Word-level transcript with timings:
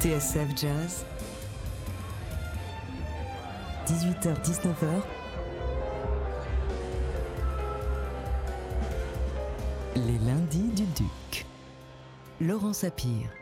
TSF 0.00 0.56
Jazz, 0.56 1.04
18h-19h, 3.88 5.02
les 9.96 10.18
lundis 10.24 10.70
du 10.76 10.84
Duc. 10.84 11.46
Laurent 12.40 12.72
Sapir. 12.72 13.37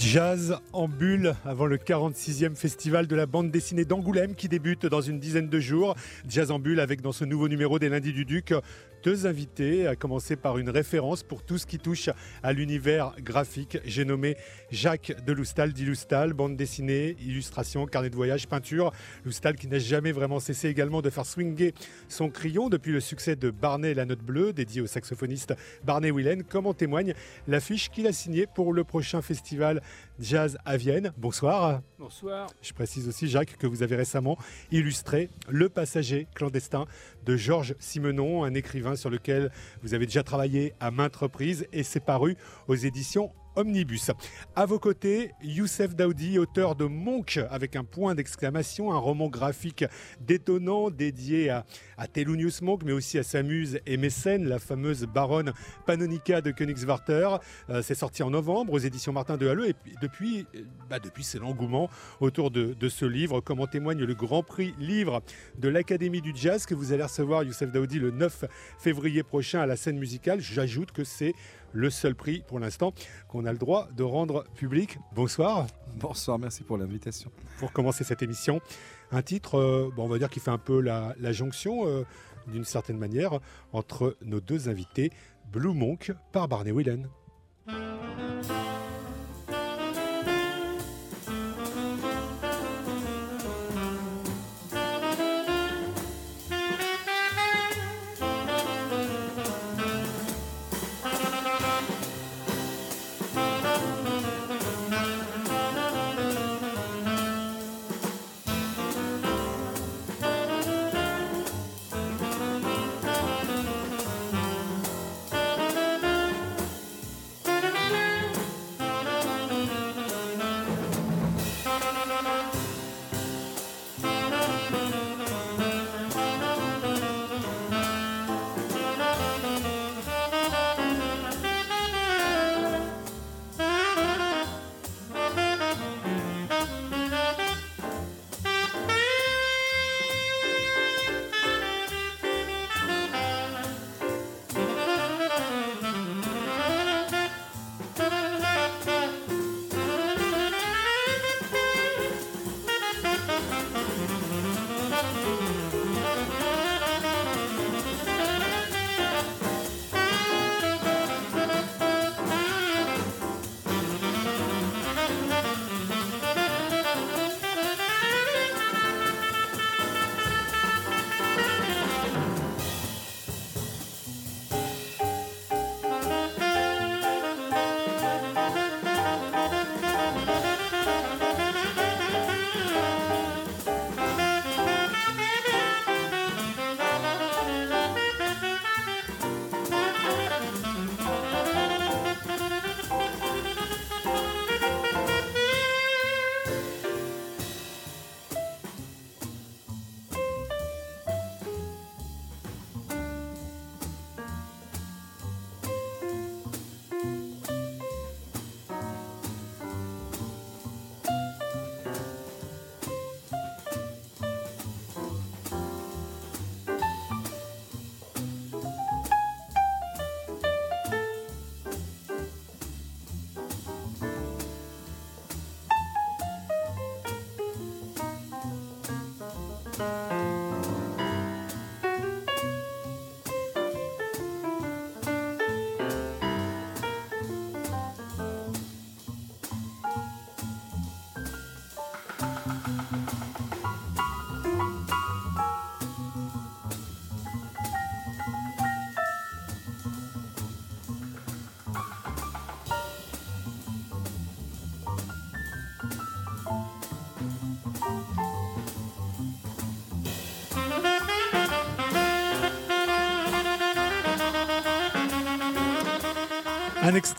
Jazz 0.00 0.56
en 0.72 0.88
bulle 0.88 1.34
avant 1.44 1.66
le 1.66 1.76
46e 1.76 2.56
festival 2.56 3.06
de 3.06 3.14
la 3.14 3.26
bande 3.26 3.50
dessinée 3.50 3.84
d'Angoulême 3.84 4.34
qui 4.34 4.48
débute 4.48 4.86
dans 4.86 5.02
une 5.02 5.20
dizaine 5.20 5.50
de 5.50 5.60
jours. 5.60 5.94
Jazz 6.26 6.50
en 6.50 6.58
bulle 6.58 6.80
avec 6.80 7.02
dans 7.02 7.12
ce 7.12 7.26
nouveau 7.26 7.48
numéro 7.48 7.78
des 7.78 7.90
lundis 7.90 8.14
du 8.14 8.24
Duc 8.24 8.54
deux 9.02 9.26
invités, 9.26 9.86
à 9.86 9.96
commencer 9.96 10.36
par 10.36 10.58
une 10.58 10.68
référence 10.68 11.22
pour 11.22 11.42
tout 11.42 11.58
ce 11.58 11.66
qui 11.66 11.78
touche 11.78 12.10
à 12.42 12.52
l'univers 12.52 13.14
graphique. 13.20 13.78
J'ai 13.84 14.04
nommé 14.04 14.36
Jacques 14.70 15.12
de 15.24 15.32
Loustal, 15.32 15.72
dit 15.72 15.84
Loustal, 15.84 16.32
bande 16.32 16.56
dessinée, 16.56 17.16
illustration, 17.20 17.86
carnet 17.86 18.10
de 18.10 18.16
voyage, 18.16 18.46
peinture. 18.46 18.92
Loustal 19.24 19.56
qui 19.56 19.68
n'a 19.68 19.78
jamais 19.78 20.12
vraiment 20.12 20.40
cessé 20.40 20.68
également 20.68 21.02
de 21.02 21.10
faire 21.10 21.26
swinger 21.26 21.74
son 22.08 22.28
crayon 22.28 22.68
depuis 22.68 22.92
le 22.92 23.00
succès 23.00 23.36
de 23.36 23.50
Barney 23.50 23.94
la 23.94 24.04
note 24.04 24.22
bleue, 24.22 24.52
dédié 24.52 24.80
au 24.80 24.86
saxophoniste 24.86 25.54
Barney 25.84 26.10
Willen, 26.10 26.42
comme 26.44 26.66
en 26.66 26.74
témoigne 26.74 27.14
l'affiche 27.48 27.90
qu'il 27.90 28.06
a 28.06 28.12
signée 28.12 28.46
pour 28.46 28.72
le 28.72 28.84
prochain 28.84 29.22
festival 29.22 29.80
Jazz 30.20 30.58
à 30.64 30.76
Vienne. 30.76 31.12
Bonsoir. 31.16 31.80
Bonsoir. 31.98 32.48
Je 32.60 32.72
précise 32.72 33.08
aussi, 33.08 33.28
Jacques, 33.28 33.56
que 33.56 33.66
vous 33.66 33.82
avez 33.82 33.96
récemment 33.96 34.36
illustré 34.70 35.30
Le 35.48 35.68
passager 35.68 36.26
clandestin 36.34 36.86
de 37.24 37.36
Georges 37.36 37.74
Simenon, 37.78 38.44
un 38.44 38.54
écrivain 38.54 38.96
sur 38.96 39.08
lequel 39.08 39.50
vous 39.82 39.94
avez 39.94 40.06
déjà 40.06 40.22
travaillé 40.22 40.74
à 40.80 40.90
maintes 40.90 41.16
reprises 41.16 41.66
et 41.72 41.82
c'est 41.82 42.00
paru 42.00 42.36
aux 42.68 42.74
éditions 42.74 43.32
Omnibus. 43.56 44.10
À 44.56 44.66
vos 44.66 44.78
côtés, 44.78 45.32
Youssef 45.42 45.94
Daoudi, 45.94 46.38
auteur 46.38 46.76
de 46.76 46.84
Monk 46.84 47.40
avec 47.50 47.76
un 47.76 47.84
point 47.84 48.14
d'exclamation, 48.14 48.92
un 48.92 48.98
roman 48.98 49.28
graphique 49.28 49.84
détonnant 50.20 50.90
dédié 50.90 51.50
à, 51.50 51.64
à 51.98 52.06
Thelonious 52.06 52.62
Monk, 52.62 52.82
mais 52.84 52.92
aussi 52.92 53.18
à 53.18 53.22
sa 53.22 53.42
muse 53.42 53.80
et 53.86 53.96
mécène, 53.96 54.48
la 54.48 54.58
fameuse 54.58 55.04
baronne 55.04 55.52
Panonica 55.86 56.40
de 56.40 56.50
Königswarter. 56.50 57.28
Euh, 57.68 57.82
c'est 57.82 57.94
sorti 57.94 58.22
en 58.22 58.30
novembre 58.30 58.72
aux 58.72 58.78
éditions 58.78 59.12
Martin 59.12 59.36
de 59.36 59.48
Halleux 59.48 59.68
et 59.68 59.74
depuis, 60.00 60.46
euh, 60.54 60.62
bah 60.88 60.98
depuis 60.98 61.24
c'est 61.24 61.38
l'engouement 61.38 61.90
autour 62.20 62.50
de, 62.50 62.74
de, 62.74 62.88
ce 62.88 63.04
livre, 63.04 63.40
comme 63.40 63.60
en 63.60 63.66
témoigne 63.66 64.04
le 64.04 64.14
Grand 64.14 64.42
Prix 64.42 64.74
livre 64.78 65.22
de 65.58 65.68
l'Académie 65.68 66.20
du 66.20 66.32
Jazz 66.34 66.66
que 66.66 66.74
vous 66.74 66.92
allez 66.92 67.02
recevoir, 67.02 67.42
Youssef 67.42 67.70
Daoudi, 67.70 67.98
le 67.98 68.10
9 68.10 68.44
février 68.78 69.22
prochain 69.22 69.60
à 69.60 69.66
la 69.66 69.76
scène 69.76 69.98
musicale. 69.98 70.40
J'ajoute 70.40 70.92
que 70.92 71.04
c'est 71.04 71.34
le 71.72 71.90
seul 71.90 72.14
prix 72.14 72.42
pour 72.46 72.58
l'instant 72.58 72.92
qu'on 73.28 73.44
a 73.44 73.52
le 73.52 73.58
droit 73.58 73.88
de 73.96 74.02
rendre 74.02 74.44
public. 74.54 74.98
Bonsoir. 75.14 75.66
Bonsoir, 75.96 76.38
merci 76.38 76.62
pour 76.62 76.78
l'invitation. 76.78 77.30
Pour 77.58 77.72
commencer 77.72 78.04
cette 78.04 78.22
émission, 78.22 78.60
un 79.10 79.22
titre, 79.22 79.58
euh, 79.58 79.90
bon, 79.94 80.04
on 80.04 80.08
va 80.08 80.18
dire 80.18 80.30
qui 80.30 80.40
fait 80.40 80.50
un 80.50 80.58
peu 80.58 80.80
la, 80.80 81.14
la 81.18 81.32
jonction, 81.32 81.86
euh, 81.86 82.04
d'une 82.46 82.64
certaine 82.64 82.98
manière, 82.98 83.40
entre 83.72 84.16
nos 84.22 84.40
deux 84.40 84.68
invités, 84.68 85.10
Blue 85.52 85.74
Monk 85.74 86.12
par 86.32 86.48
Barney 86.48 86.70
Whelan. 86.70 87.02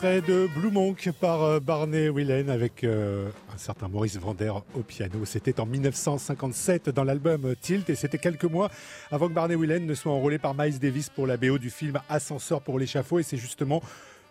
Extrait 0.02 0.20
de 0.20 0.48
Blue 0.48 0.72
Monk 0.72 1.10
par 1.20 1.42
euh, 1.42 1.60
Barney 1.60 2.08
Willen 2.08 2.50
avec 2.50 2.82
euh, 2.82 3.28
un 3.54 3.58
certain 3.58 3.86
Maurice 3.86 4.16
Vander 4.16 4.52
au 4.74 4.80
piano. 4.80 5.24
C'était 5.24 5.60
en 5.60 5.66
1957 5.66 6.90
dans 6.90 7.04
l'album 7.04 7.54
Tilt 7.60 7.88
et 7.88 7.94
c'était 7.94 8.18
quelques 8.18 8.46
mois 8.46 8.68
avant 9.12 9.28
que 9.28 9.32
Barney 9.32 9.54
Willen 9.54 9.86
ne 9.86 9.94
soit 9.94 10.10
enrôlé 10.10 10.38
par 10.38 10.56
Miles 10.56 10.80
Davis 10.80 11.08
pour 11.08 11.28
la 11.28 11.36
BO 11.36 11.56
du 11.58 11.70
film 11.70 12.00
Ascenseur 12.08 12.62
pour 12.62 12.80
l'échafaud 12.80 13.20
et 13.20 13.22
c'est 13.22 13.36
justement 13.36 13.80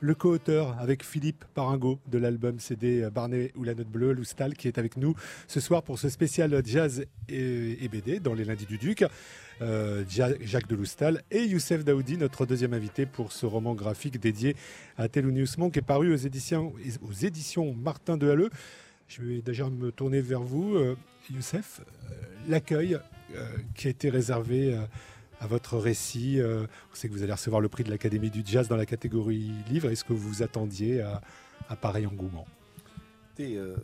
le 0.02 0.16
co-auteur 0.16 0.76
avec 0.80 1.04
Philippe 1.04 1.46
Paringo 1.54 2.00
de 2.08 2.18
l'album 2.18 2.60
CD 2.60 3.08
Barnet 3.14 3.52
ou 3.56 3.64
la 3.64 3.76
note 3.76 3.88
bleue, 3.88 4.14
Loustal, 4.14 4.56
qui 4.56 4.68
est 4.68 4.80
avec 4.80 4.98
nous 4.98 5.16
ce 5.48 5.60
soir 5.60 5.84
pour 5.84 6.00
ce 6.00 6.10
spécial 6.10 6.60
jazz 6.66 7.06
et, 7.30 7.88
BD 7.88 8.20
dans 8.20 8.34
les 8.34 8.44
lundis 8.44 8.66
du 8.66 8.78
Duc. 8.78 9.06
Euh, 9.62 10.04
Jacques 10.10 10.68
de 10.68 10.76
Loustal 10.76 11.22
et 11.30 11.44
Youssef 11.44 11.86
Daoudi, 11.86 12.18
notre 12.18 12.48
deuxième 12.48 12.74
invité 12.74 13.06
pour 13.06 13.32
ce 13.32 13.46
roman 13.46 13.76
graphique 13.76 14.20
dédié 14.20 14.56
à 14.98 15.08
Thelonious 15.08 15.60
Monk, 15.60 15.78
est 15.78 15.84
paru 15.84 16.12
aux 16.12 16.18
éditions, 16.18 16.74
Martin 17.76 18.18
de 18.18 18.28
Halleux. 18.28 18.50
Je 19.08 19.22
vais 19.22 19.42
déjà 19.44 19.70
me 19.70 19.92
tourner 19.92 20.22
vers 20.22 20.42
vous, 20.42 20.76
euh, 20.76 20.96
Youssef. 21.30 21.82
Euh, 21.82 22.14
l'accueil 22.50 22.98
qui 23.76 23.88
a 23.88 23.92
été 23.92 24.10
réservé 24.10 24.78
à 25.42 25.48
votre 25.48 25.78
récit. 25.78 26.40
Euh, 26.40 26.66
on 26.92 26.96
sait 26.96 27.10
que 27.10 27.14
vous 27.14 27.24
allez 27.24 27.34
recevoir 27.34 27.62
le 27.62 27.68
prix 27.68 27.84
de 27.84 27.90
l'Académie 27.90 28.30
du 28.30 28.44
Jazz 28.46 28.68
dans 28.68 28.78
la 28.78 28.86
catégorie 28.86 29.52
livre. 29.70 29.90
Est-ce 29.90 30.06
que 30.06 30.14
vous 30.14 30.30
vous 30.30 30.44
attendiez 30.44 31.02
à, 31.02 31.76
pareil 31.76 32.06
engouement? 32.06 32.46
Euh, 33.40 33.76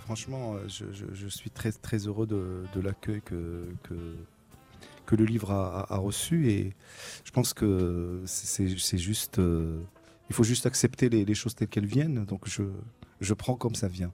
Franchement, 0.00 0.56
je, 0.68 1.28
suis 1.28 1.48
très, 1.50 1.72
très 1.72 2.06
heureux 2.06 2.26
de, 2.26 2.80
l'accueil 2.80 3.22
que, 3.22 3.64
que, 3.82 5.16
le 5.16 5.24
livre 5.24 5.50
a, 5.50 5.96
reçu 5.96 6.50
et 6.50 6.74
je 7.24 7.30
pense 7.32 7.54
que 7.54 8.22
c'est 8.26 8.98
juste... 8.98 9.38
Euh, 9.38 9.80
il 10.28 10.34
faut 10.34 10.44
juste 10.44 10.66
accepter 10.66 11.08
les, 11.08 11.24
les 11.24 11.34
choses 11.34 11.54
telles 11.54 11.68
qu'elles 11.68 11.86
viennent. 11.86 12.24
Donc 12.24 12.46
je, 12.46 12.64
je 13.20 13.32
prends 13.32 13.54
comme 13.54 13.74
ça 13.74 13.88
vient. 13.88 14.12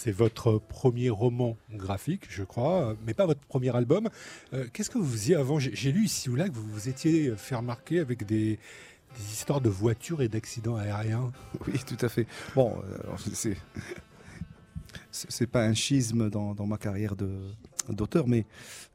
C'est 0.00 0.12
votre 0.12 0.58
premier 0.58 1.10
roman 1.10 1.56
graphique, 1.72 2.26
je 2.30 2.44
crois, 2.44 2.94
mais 3.04 3.14
pas 3.14 3.26
votre 3.26 3.40
premier 3.40 3.74
album. 3.74 4.08
Euh, 4.54 4.64
qu'est-ce 4.72 4.90
que 4.90 4.98
vous 4.98 5.10
faisiez 5.10 5.34
avant? 5.34 5.58
J'ai 5.58 5.90
lu 5.90 6.04
ici 6.04 6.30
ou 6.30 6.36
là 6.36 6.48
que 6.48 6.54
vous 6.54 6.68
vous 6.68 6.88
étiez 6.88 7.34
fait 7.36 7.56
remarquer 7.56 7.98
avec 7.98 8.24
des, 8.24 8.60
histoires 9.32 9.60
de 9.60 9.68
voitures 9.68 10.22
et 10.22 10.28
d'accidents 10.28 10.76
aériens. 10.76 11.32
Oui, 11.66 11.80
tout 11.84 11.96
à 12.00 12.08
fait. 12.08 12.28
Bon, 12.54 12.80
euh, 12.84 13.16
c'est 13.32 13.56
c'est 15.10 15.48
pas 15.48 15.64
un 15.64 15.74
schisme 15.74 16.30
dans, 16.30 16.54
ma 16.64 16.78
carrière 16.78 17.16
d'auteur, 17.88 18.28
mais 18.28 18.46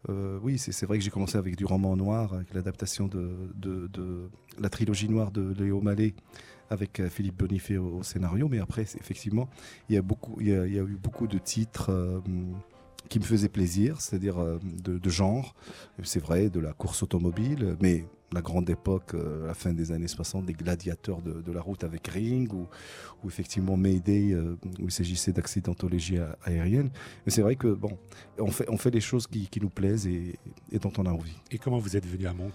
euh, 0.07 0.39
oui, 0.41 0.57
c'est 0.57 0.85
vrai 0.85 0.99
que 0.99 1.03
j'ai 1.03 1.09
commencé 1.09 1.37
avec 1.37 1.57
du 1.57 1.65
roman 1.65 1.97
noir, 1.97 2.33
avec 2.33 2.53
l'adaptation 2.53 3.09
de, 3.09 3.51
de, 3.55 4.29
la 4.57 4.69
trilogie 4.69 5.09
noire 5.09 5.31
de 5.31 5.53
Léo 5.61 5.81
Mallet 5.81 6.13
avec 6.69 6.99
euh, 6.99 7.09
Philippe 7.09 7.37
Bonifay 7.37 7.77
au, 7.77 8.03
scénario, 8.03 8.47
mais 8.49 8.59
après, 8.59 8.81
effectivement, 8.81 9.49
il 9.89 9.95
y 9.95 9.97
a, 9.97 10.01
eu 10.01 10.97
beaucoup 11.01 11.27
de 11.27 11.37
titres 11.37 11.91
euh, 11.91 12.19
qui 13.09 13.19
me 13.19 13.23
faisaient 13.23 13.49
plaisir, 13.49 14.01
c'est-à-dire 14.01 14.39
euh, 14.39 14.59
de, 14.63 15.09
genre, 15.09 15.55
c'est 16.03 16.21
vrai, 16.21 16.49
de 16.49 16.59
la 16.59 16.73
course 16.73 17.03
automobile, 17.03 17.75
mais 17.81 18.05
la 18.33 18.41
grande 18.41 18.69
époque, 18.69 19.13
à 19.13 19.47
la 19.47 19.53
fin 19.53 19.73
des 19.73 19.91
années 19.91 20.07
60, 20.07 20.45
des 20.45 20.53
gladiateurs 20.53 21.21
de, 21.21 21.51
la 21.51 21.61
route 21.61 21.83
avec 21.83 22.07
Ring, 22.07 22.51
ou, 22.53 22.67
effectivement 23.27 23.77
Mayday, 23.77 24.35
où 24.35 24.85
il 24.85 24.91
s'agissait 24.91 25.31
d'accidentologie 25.31 26.17
aérienne. 26.43 26.89
Mais 27.25 27.31
c'est 27.31 27.41
vrai 27.41 27.55
que, 27.55 27.67
bon, 27.67 27.97
on 28.39 28.51
fait, 28.51 28.69
on 28.69 28.77
fait 28.77 28.91
les 28.91 29.01
choses 29.01 29.27
qui, 29.27 29.49
nous 29.61 29.69
plaisent 29.69 30.07
et, 30.07 30.39
et, 30.71 30.79
dont 30.79 30.91
on 30.97 31.05
a 31.05 31.11
envie. 31.11 31.35
Et 31.51 31.57
comment 31.57 31.77
vous 31.77 31.95
êtes 31.95 32.05
venu 32.05 32.27
à 32.27 32.33
Monk? 32.33 32.53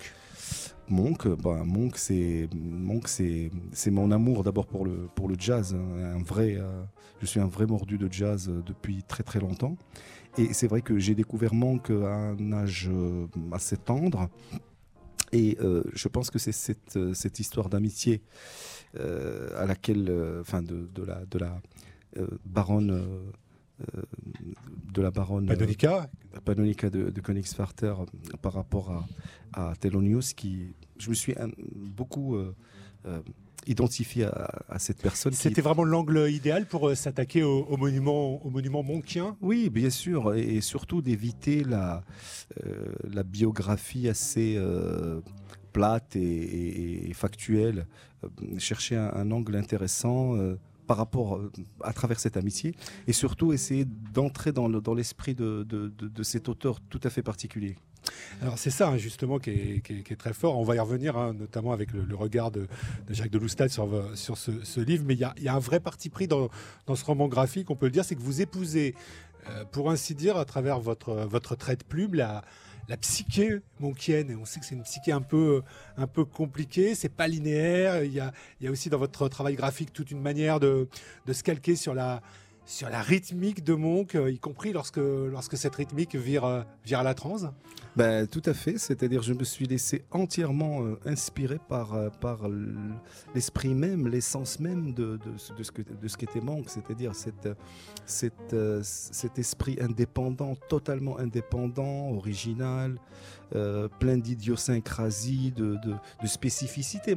Monk, 0.90 1.28
bah, 1.28 1.62
Monk, 1.64 1.98
c'est 1.98 2.48
Monk, 2.54 3.08
c'est 3.08 3.50
c'est 3.72 3.90
mon 3.90 4.10
amour 4.10 4.42
d'abord 4.42 4.66
pour 4.66 4.84
le 4.84 5.08
pour 5.14 5.28
le 5.28 5.36
jazz. 5.38 5.74
Hein. 5.74 6.16
un 6.16 6.22
vrai, 6.22 6.56
euh, 6.56 6.82
je 7.20 7.26
suis 7.26 7.40
un 7.40 7.46
vrai 7.46 7.66
mordu 7.66 7.98
de 7.98 8.10
jazz 8.10 8.48
euh, 8.48 8.62
depuis 8.64 9.02
très 9.02 9.22
très 9.22 9.40
longtemps. 9.40 9.76
Et 10.38 10.52
c'est 10.52 10.68
vrai 10.68 10.82
que 10.82 10.98
j'ai 10.98 11.14
découvert 11.14 11.54
Monk 11.54 11.90
à 11.90 12.14
un 12.14 12.52
âge 12.52 12.88
euh, 12.92 13.26
assez 13.52 13.76
tendre. 13.76 14.28
Et 15.32 15.58
je 15.94 16.08
pense 16.08 16.30
que 16.30 16.38
c'est 16.38 16.52
cette, 16.52 16.98
cette 17.14 17.38
histoire 17.40 17.68
d'amitié 17.68 18.22
à 18.98 19.66
laquelle, 19.66 20.10
enfin 20.40 20.62
de, 20.62 20.88
de, 20.94 21.04
la 21.04 21.24
de 21.26 21.38
la 21.38 21.60
baronne 22.46 23.32
de 24.92 25.02
la 25.02 25.10
baronne 25.10 25.46
Panonica, 25.46 26.10
Panonica 26.44 26.90
de, 26.90 27.10
de 27.10 27.20
Königsvarter 27.20 27.94
par 28.42 28.54
rapport 28.54 28.90
à, 29.52 29.70
à 29.70 29.76
Thelonious 29.76 30.34
qui 30.34 30.74
je 30.98 31.10
me 31.10 31.14
suis 31.14 31.34
beaucoup 31.74 32.36
euh, 32.36 32.38
euh, 32.38 32.52
identifié 33.66 34.24
à, 34.24 34.78
cette 34.78 35.02
personne. 35.02 35.32
C'était 35.32 35.60
vraiment 35.60 35.84
l'angle 35.84 36.28
idéal 36.30 36.66
pour 36.66 36.88
euh, 36.88 36.94
s'attaquer 36.94 37.42
au, 37.42 37.76
monument, 37.76 38.44
au 38.44 38.50
monument 38.50 38.82
monkien 38.82 39.36
Oui, 39.40 39.68
bien 39.68 39.90
sûr, 39.90 40.34
et, 40.34 40.60
surtout 40.60 41.02
d'éviter 41.02 41.64
la, 41.64 42.02
la 43.04 43.22
biographie 43.22 44.08
assez 44.08 44.58
plate 45.72 46.16
et, 46.16 47.12
factuelle. 47.14 47.86
chercher 48.58 48.96
un, 48.96 49.30
angle 49.30 49.56
intéressant 49.56 50.34
par 50.86 50.96
rapport 50.96 51.40
à 51.82 51.92
travers 51.92 52.18
cette 52.18 52.36
amitié 52.36 52.74
et 53.06 53.12
surtout 53.12 53.52
essayer 53.52 53.84
d'entrer 53.84 54.52
dans 54.52 54.94
l'esprit 54.94 55.34
de, 55.34 55.62
de, 55.64 55.88
de, 55.88 56.22
cet 56.22 56.48
auteur 56.48 56.80
tout 56.80 57.00
à 57.04 57.10
fait 57.10 57.22
particulier. 57.22 57.76
Alors 58.40 58.58
c'est 58.58 58.70
ça 58.70 58.88
hein, 58.88 58.96
justement 58.96 59.38
qui 59.38 59.50
est, 59.50 60.16
très 60.16 60.32
fort. 60.32 60.58
On 60.58 60.64
va 60.64 60.76
y 60.76 60.78
revenir, 60.78 61.16
hein, 61.16 61.34
notamment 61.34 61.72
avec 61.72 61.92
le, 61.92 62.14
regard 62.14 62.50
de, 62.50 62.66
Jacques 63.10 63.30
de 63.30 63.38
Loustal 63.38 63.70
sur, 63.70 63.88
ce, 64.14 64.80
livre. 64.80 65.04
Mais 65.06 65.14
il 65.14 65.20
y 65.20 65.48
a, 65.48 65.54
un 65.54 65.58
vrai 65.58 65.80
parti 65.80 66.08
pris 66.08 66.28
dans, 66.28 66.48
ce 66.94 67.04
roman 67.04 67.28
graphique, 67.28 67.70
on 67.70 67.76
peut 67.76 67.86
le 67.86 67.92
dire, 67.92 68.04
c'est 68.04 68.14
que 68.14 68.22
vous 68.22 68.40
épousez, 68.40 68.94
euh, 69.48 69.64
pour 69.72 69.90
ainsi 69.90 70.14
dire, 70.14 70.36
à 70.36 70.44
travers 70.44 70.78
votre, 70.80 71.56
trait 71.56 71.76
de 71.76 71.84
plume, 71.84 72.14
la, 72.14 72.42
psyché 73.00 73.60
monkienne. 73.80 74.30
Et 74.30 74.36
on 74.36 74.44
sait 74.44 74.60
que 74.60 74.66
c'est 74.66 74.74
une 74.74 74.82
psyché 74.82 75.12
un 75.12 75.20
peu, 75.20 75.62
un 75.96 76.06
peu 76.06 76.24
compliquée, 76.24 76.94
c'est 76.94 77.10
pas 77.10 77.28
linéaire. 77.28 78.04
Il 78.04 78.12
y, 78.12 78.20
a, 78.20 78.32
il 78.60 78.64
y 78.64 78.68
a 78.68 78.70
aussi 78.70 78.88
dans 78.88 78.98
votre 78.98 79.28
travail 79.28 79.56
graphique 79.56 79.92
toute 79.92 80.10
une 80.10 80.22
manière 80.22 80.58
de, 80.58 80.88
de 81.26 81.32
se 81.32 81.42
calquer 81.42 81.76
sur 81.76 81.94
la 81.94 82.22
sur 82.68 82.90
la 82.90 83.00
rythmique 83.00 83.64
de 83.64 83.72
Monk, 83.72 84.14
euh, 84.14 84.30
y 84.30 84.38
compris 84.38 84.74
lorsque, 84.74 84.98
lorsque 84.98 85.56
cette 85.56 85.74
rythmique 85.74 86.14
vire, 86.14 86.44
euh, 86.44 86.62
vire 86.84 86.98
à 86.98 87.02
la 87.02 87.14
transe. 87.14 87.46
Ben, 87.96 88.26
Tout 88.26 88.42
à 88.44 88.52
fait, 88.52 88.76
c'est-à-dire 88.76 89.22
je 89.22 89.32
me 89.32 89.42
suis 89.42 89.66
laissé 89.66 90.04
entièrement 90.10 90.84
euh, 90.84 91.00
inspiré 91.06 91.58
par, 91.66 91.96
par 92.20 92.42
l'esprit 93.34 93.72
même, 93.74 94.06
l'essence 94.06 94.60
même 94.60 94.92
de, 94.92 95.16
de, 95.16 95.62
ce 95.62 95.72
que, 95.72 95.80
de 95.80 96.08
ce 96.08 96.18
qu'était 96.18 96.42
Monk, 96.42 96.68
c'est-à-dire 96.68 97.12
cet 98.04 99.38
esprit 99.38 99.78
indépendant, 99.80 100.54
totalement 100.68 101.18
indépendant, 101.18 102.10
original, 102.10 102.98
plein 103.98 104.18
d'idiosyncrasie, 104.18 105.52
de, 105.52 105.76
de, 105.76 105.94
de 106.22 106.26
spécificité. 106.26 107.14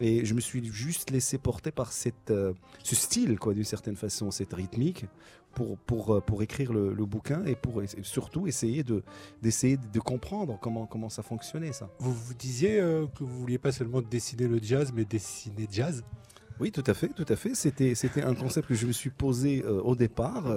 Et 0.00 0.24
je 0.24 0.34
me 0.34 0.40
suis 0.40 0.64
juste 0.72 1.10
laissé 1.10 1.38
porter 1.38 1.72
par 1.72 1.92
cette, 1.92 2.30
euh, 2.30 2.52
ce 2.84 2.94
style, 2.94 3.38
quoi, 3.38 3.54
d'une 3.54 3.64
certaine 3.64 3.96
façon, 3.96 4.30
cette 4.30 4.52
rythmique, 4.52 5.06
pour, 5.54 5.76
pour, 5.78 6.14
euh, 6.14 6.20
pour 6.20 6.42
écrire 6.42 6.72
le, 6.72 6.92
bouquin 7.04 7.44
et 7.44 7.56
pour 7.56 7.82
surtout 8.02 8.46
essayer 8.46 8.84
de, 8.84 9.02
d'essayer 9.42 9.76
de 9.76 10.00
comprendre 10.00 10.58
comment, 10.60 10.86
comment 10.86 11.08
ça 11.08 11.22
fonctionnait, 11.22 11.72
ça. 11.72 11.90
Vous 11.98 12.12
vous 12.12 12.34
disiez 12.34 12.80
euh, 12.80 13.06
que 13.06 13.24
vous 13.24 13.40
vouliez 13.40 13.58
pas 13.58 13.72
seulement 13.72 14.00
dessiner 14.00 14.46
le 14.46 14.60
jazz, 14.62 14.92
mais 14.94 15.04
dessiner 15.04 15.66
jazz? 15.70 16.04
Oui, 16.60 16.70
tout 16.70 16.84
à 16.86 16.94
fait, 16.94 17.08
tout 17.08 17.26
à 17.28 17.36
fait. 17.36 17.54
C'était, 17.54 17.94
c'était 17.94 18.22
un 18.22 18.34
concept 18.34 18.68
que 18.68 18.74
je 18.74 18.86
me 18.86 18.92
suis 18.92 19.10
posé 19.10 19.64
au 19.64 19.94
départ 19.94 20.52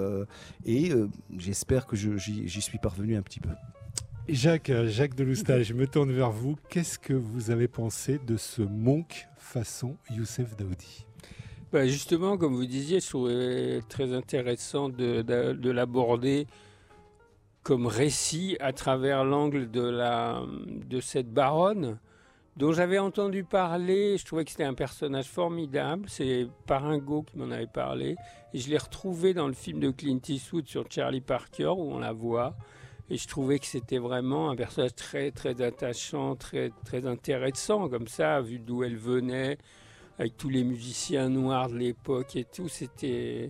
et 0.65 0.91
j'espère 1.37 1.85
que 1.85 1.95
j'y, 1.95 2.47
j'y 2.47 2.61
suis 2.61 2.79
parvenu 2.79 3.15
un 3.15 3.21
petit 3.21 3.39
peu. 3.39 3.51
Jacques, 4.31 4.71
Jacques 4.85 5.15
Deloustal, 5.15 5.61
je 5.61 5.73
me 5.73 5.85
tourne 5.85 6.13
vers 6.13 6.31
vous. 6.31 6.55
Qu'est-ce 6.69 6.97
que 6.97 7.11
vous 7.11 7.51
avez 7.51 7.67
pensé 7.67 8.17
de 8.17 8.37
ce 8.37 8.61
monk 8.61 9.27
façon 9.35 9.97
Youssef 10.09 10.55
Daoudi? 10.55 11.05
Bah 11.73 11.85
Justement, 11.85 12.37
comme 12.37 12.55
vous 12.55 12.65
disiez, 12.65 13.01
je 13.01 13.09
trouvais 13.09 13.81
très 13.89 14.13
intéressant 14.13 14.87
de, 14.87 15.21
de, 15.21 15.69
l'aborder 15.69 16.47
comme 17.61 17.87
récit 17.87 18.55
à 18.61 18.71
travers 18.71 19.25
l'angle 19.25 19.69
de, 19.69 19.91
de 20.85 20.99
cette 21.01 21.33
baronne 21.33 21.99
dont 22.55 22.71
j'avais 22.71 22.99
entendu 22.99 23.43
parler. 23.43 24.17
Je 24.17 24.25
trouvais 24.25 24.45
que 24.45 24.51
c'était 24.51 24.63
un 24.63 24.73
personnage 24.73 25.27
formidable. 25.27 26.05
C'est 26.07 26.47
Paringo 26.67 27.23
qui 27.23 27.37
m'en 27.37 27.51
avait 27.51 27.67
parlé. 27.67 28.15
Je 28.53 28.69
l'ai 28.69 28.77
retrouvé 28.77 29.33
dans 29.33 29.47
le 29.47 29.53
film 29.53 29.81
de 29.81 29.91
Clint 29.91 30.21
Eastwood 30.25 30.67
sur 30.67 30.85
Charlie 30.89 31.19
Parker 31.19 31.67
où 31.67 31.91
on 31.91 31.99
la 31.99 32.13
voit. 32.13 32.55
Et 33.11 33.17
je 33.17 33.27
trouvais 33.27 33.59
que 33.59 33.65
c'était 33.65 33.97
vraiment 33.97 34.51
un 34.51 34.55
personnage 34.55 34.95
très, 34.95 35.31
très 35.31 35.61
attachant, 35.61 36.37
très, 36.37 36.71
très 36.85 37.05
intéressant, 37.05 37.89
comme 37.89 38.07
ça, 38.07 38.39
vu 38.39 38.57
d'où 38.57 38.85
elle 38.85 38.95
venait, 38.95 39.57
avec 40.17 40.37
tous 40.37 40.47
les 40.47 40.63
musiciens 40.63 41.27
noirs 41.27 41.67
de 41.67 41.75
l'époque 41.75 42.37
et 42.37 42.45
tout. 42.45 42.69
C'était. 42.69 43.49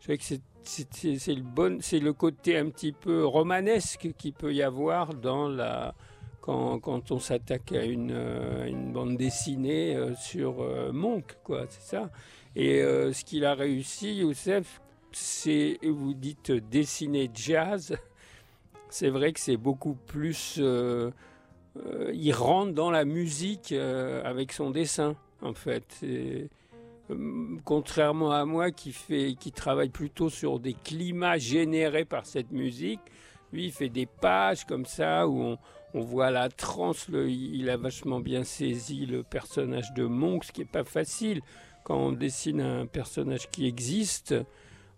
Je 0.00 0.02
trouvais 0.02 0.18
que 0.18 0.24
c'est 0.24 1.34
le, 1.34 1.42
bon, 1.42 1.78
le 1.80 2.12
côté 2.12 2.58
un 2.58 2.68
petit 2.68 2.90
peu 2.90 3.24
romanesque 3.24 4.08
qu'il 4.18 4.32
peut 4.32 4.52
y 4.52 4.64
avoir 4.64 5.14
dans 5.14 5.48
la. 5.48 5.94
Quand, 6.40 6.80
quand 6.80 7.12
on 7.12 7.20
s'attaque 7.20 7.70
à 7.72 7.84
une, 7.84 8.10
euh, 8.12 8.66
une, 8.66 8.92
bande 8.92 9.16
dessinée 9.16 9.94
euh, 9.94 10.16
sur 10.16 10.62
euh, 10.62 10.90
Monk, 10.92 11.36
quoi, 11.44 11.66
c'est 11.68 11.96
ça. 11.96 12.10
Et 12.56 12.80
ce 12.80 13.24
qu'il 13.24 13.44
a 13.44 13.54
réussi, 13.54 14.14
Youssef, 14.14 14.80
c'est, 15.12 15.78
vous 15.84 16.14
dites 16.14 16.50
dessiner 16.50 17.30
jazz, 17.34 17.94
c'est 18.96 19.10
vrai 19.10 19.34
que 19.34 19.40
c'est 19.40 19.58
beaucoup 19.58 19.94
plus. 20.06 20.56
Euh, 20.58 21.10
euh, 21.76 22.10
il 22.14 22.32
rentre 22.32 22.72
dans 22.72 22.90
la 22.90 23.04
musique 23.04 23.72
euh, 23.72 24.22
avec 24.24 24.52
son 24.52 24.70
dessin. 24.70 25.16
en 25.42 25.52
fait. 25.52 26.04
Contrairement 27.64 28.32
à 28.32 28.44
moi 28.46 28.70
qui, 28.72 28.90
fait, 28.92 29.36
qui 29.38 29.52
travaille 29.52 29.90
plutôt 29.90 30.30
sur 30.30 30.58
des 30.58 30.72
climats 30.72 31.38
générés 31.38 32.06
par 32.06 32.24
cette 32.26 32.50
musique, 32.50 33.00
lui 33.52 33.66
il 33.66 33.72
fait 33.72 33.90
des 33.90 34.06
pages 34.06 34.64
comme 34.64 34.86
ça 34.86 35.28
où 35.28 35.56
on, 35.94 36.00
voit 36.00 36.30
la 36.30 36.48
transe, 36.48 37.06
il 37.08 37.70
a 37.70 37.76
vachement 37.76 38.18
bien 38.18 38.42
saisi 38.44 39.06
le 39.06 39.22
personnage 39.22 39.92
de 39.92 40.04
Monk, 40.04 40.44
ce 40.44 40.52
qui 40.52 40.62
n'est 40.62 40.66
pas 40.66 40.84
facile 40.84 41.42
quand 41.84 41.96
on 41.96 42.12
dessine 42.12 42.60
un 42.60 42.86
personnage 42.86 43.48
qui 43.50 43.66
existe. 43.66 44.34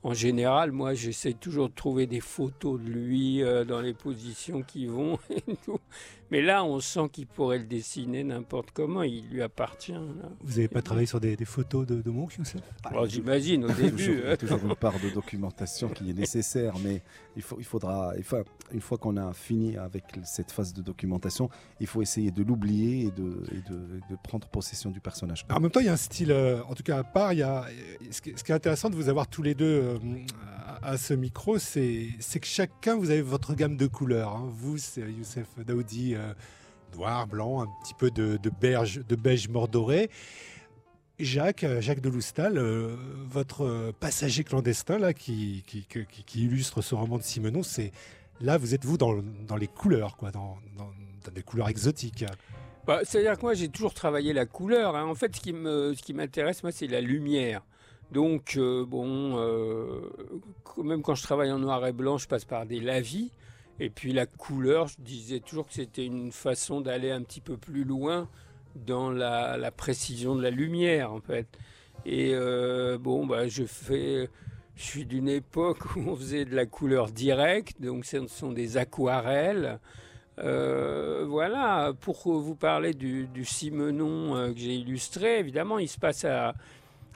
En 0.05 0.14
général, 0.14 0.71
moi, 0.71 0.95
j'essaie 0.95 1.33
toujours 1.33 1.69
de 1.71 1.75
trouver 1.75 2.07
des 2.07 2.21
photos 2.21 2.81
de 2.81 2.88
lui 2.88 3.43
euh, 3.43 3.64
dans 3.64 3.81
les 3.81 3.95
positions 3.95 4.62
qui 4.62 4.87
vont 4.87 5.19
et 5.31 5.57
tout. 5.64 5.81
Mais 6.31 6.43
là, 6.43 6.63
on 6.65 6.79
sent 6.81 7.09
qu'il 7.13 7.27
pourrait 7.27 7.59
le 7.59 7.65
dessiner 7.65 8.23
n'importe 8.23 8.71
comment. 8.73 9.03
Il 9.03 9.29
lui 9.31 9.41
appartient. 9.43 9.93
là. 9.93 10.29
Vous 10.41 10.51
n'avez 10.57 10.69
pas 10.69 10.83
travaillé 10.83 11.07
sur 11.07 11.21
des, 11.21 11.37
des 11.37 11.45
photos 11.45 11.87
de, 11.87 12.03
de 12.03 12.11
Monk, 12.11 12.35
Youssef? 12.37 12.61
Bon, 12.93 13.07
J'imagine 13.07 13.65
au 13.65 13.73
début. 13.73 13.97
toujours, 13.97 14.15
il 14.15 14.21
y 14.21 14.27
a 14.27 14.33
hein. 14.33 14.37
toujours 14.37 14.59
une 14.65 14.75
part 14.77 15.01
de 15.01 15.09
documentation 15.11 15.89
qui 15.89 16.11
est 16.11 16.13
nécessaire, 16.13 16.75
mais 16.85 17.03
il, 17.37 17.43
faut, 17.43 17.57
il 17.59 17.65
faudra, 17.65 18.13
une 18.73 18.81
fois 18.81 18.99
qu'on 18.99 19.17
a 19.17 19.33
fini 19.33 19.77
avec 19.79 20.05
cette 20.25 20.53
phase 20.53 20.75
de 20.75 20.83
documentation, 20.83 21.49
il 21.81 21.87
faut 21.87 22.03
essayer 22.03 22.31
de 22.31 22.43
l'oublier 22.43 23.07
et, 23.07 23.11
de, 23.11 23.43
et 23.53 23.71
de, 23.71 23.79
de 24.11 24.17
prendre 24.23 24.47
possession 24.49 24.91
du 24.91 25.01
personnage. 25.01 25.47
En 25.51 25.61
même 25.61 25.71
temps, 25.71 25.81
il 25.81 25.87
y 25.87 25.89
a 25.89 25.95
un 25.95 25.97
style, 25.97 26.31
euh, 26.33 26.63
en 26.69 26.75
tout 26.75 26.83
cas 26.83 26.99
à 26.99 27.05
part, 27.05 27.33
il 27.33 27.39
y 27.39 27.43
a, 27.43 27.65
ce, 28.11 28.21
qui, 28.21 28.33
ce 28.37 28.45
qui 28.45 28.53
est 28.53 28.55
intéressant 28.55 28.91
de 28.91 28.97
vous 28.97 29.09
avoir 29.09 29.29
tous 29.29 29.43
les 29.43 29.55
deux 29.55 29.65
euh, 29.83 29.99
à, 30.83 30.91
à 30.91 30.97
ce 30.99 31.15
micro, 31.15 31.59
c'est 31.59 32.09
c'est 32.21 32.39
que 32.41 32.47
chacun, 32.47 32.97
vous 32.97 33.11
avez 33.11 33.23
votre 33.23 33.55
gamme 33.55 33.77
de 33.77 33.87
couleurs. 33.87 34.37
hein. 34.37 34.49
Vous, 34.53 34.77
c'est 34.79 35.01
Youssef 35.11 35.47
Daoudi, 35.67 36.15
euh, 36.19 36.35
noir, 36.97 37.27
blanc, 37.27 37.63
un 37.63 37.69
petit 37.83 37.95
peu 37.95 38.11
de, 38.11 38.39
beige, 38.61 39.01
de 39.09 39.17
beige 39.17 39.49
mordoré. 39.49 40.11
Jacques, 41.19 41.65
euh, 41.65 41.81
Jacques 41.81 42.01
de 42.01 42.09
Loustal, 42.11 42.59
euh, 42.59 42.95
votre 43.27 43.93
passager 43.99 44.45
clandestin 44.45 44.99
là, 44.99 45.13
qui, 45.13 45.65
illustre 46.35 46.81
ce 46.81 46.95
roman 46.95 47.19
de 47.19 47.23
Simenon, 47.25 47.63
c'est 47.65 47.91
là, 48.41 48.57
vous 48.57 48.75
êtes 48.75 48.85
vous 48.85 48.99
dans, 48.99 49.13
le- 49.13 49.25
dans 49.47 49.57
les 49.57 49.67
couleurs, 49.67 50.17
quoi, 50.17 50.31
dans, 50.31 50.59
des 51.35 51.43
couleurs 51.43 51.69
exotiques. 51.69 52.25
Bah, 52.87 53.01
C'est-à-dire 53.05 53.37
que 53.37 53.43
moi, 53.43 53.55
j'ai 53.55 53.69
toujours 53.69 53.93
travaillé 53.95 54.33
la 54.33 54.47
couleur. 54.47 54.95
hein. 54.97 55.05
En 55.07 55.15
fait, 55.15 55.35
ce 55.37 55.41
qui 55.41 55.51
ce 55.51 56.13
m'intéresse, 56.15 56.63
moi, 56.63 56.73
c'est 56.73 56.87
la 56.87 57.01
lumière. 57.01 57.63
Donc, 58.13 58.57
bon, 58.57 59.37
même 60.83 61.03
quand 61.03 61.15
je 61.15 61.23
travaille 61.23 61.53
en 61.53 61.59
noir 61.59 61.85
et 61.87 61.93
blanc, 61.93 62.17
je 62.17 62.27
passe 62.29 62.45
par 62.47 62.65
des 62.65 62.81
lavis. 62.81 63.31
Et 63.81 63.91
puis 63.91 64.13
la 64.13 64.27
couleur, 64.27 64.89
je 64.89 64.97
disais 64.99 65.41
toujours 65.41 65.67
que 65.67 65.75
c'était 65.75 66.05
une 66.05 66.33
façon 66.33 66.81
d'aller 66.81 67.11
un 67.11 67.23
petit 67.23 67.41
peu 67.41 67.57
plus 67.57 67.85
loin 67.85 68.29
dans 68.75 69.11
la, 69.11 69.57
la 69.57 69.71
précision 69.71 70.35
de 70.37 70.43
la 70.43 70.51
lumière, 70.51 71.13
en 71.13 71.21
fait. 71.21 71.47
Et 72.07 72.33
euh, 72.35 72.99
bon, 72.99 73.27
bah, 73.27 73.49
je 73.49 73.65
fais... 73.65 74.29
Je 74.77 74.85
suis 74.85 75.07
d'une 75.07 75.29
époque 75.29 75.97
où 75.97 76.01
on 76.07 76.15
faisait 76.15 76.45
de 76.45 76.55
la 76.55 76.65
couleur 76.65 77.11
directe, 77.11 77.81
donc 77.81 78.05
ce 78.05 78.25
sont 78.29 78.53
des 78.53 78.77
aquarelles. 78.77 79.81
Euh, 80.39 81.25
voilà, 81.27 81.93
pour 82.01 82.39
vous 82.41 82.55
parler 82.55 82.95
du, 82.95 83.27
du 83.27 83.45
Simenon 83.45 84.37
euh, 84.37 84.53
que 84.53 84.59
j'ai 84.61 84.77
illustré, 84.77 85.41
évidemment, 85.41 85.81
il 85.81 85.89
se 85.89 85.99
passe 85.99 86.25
à, 86.25 86.55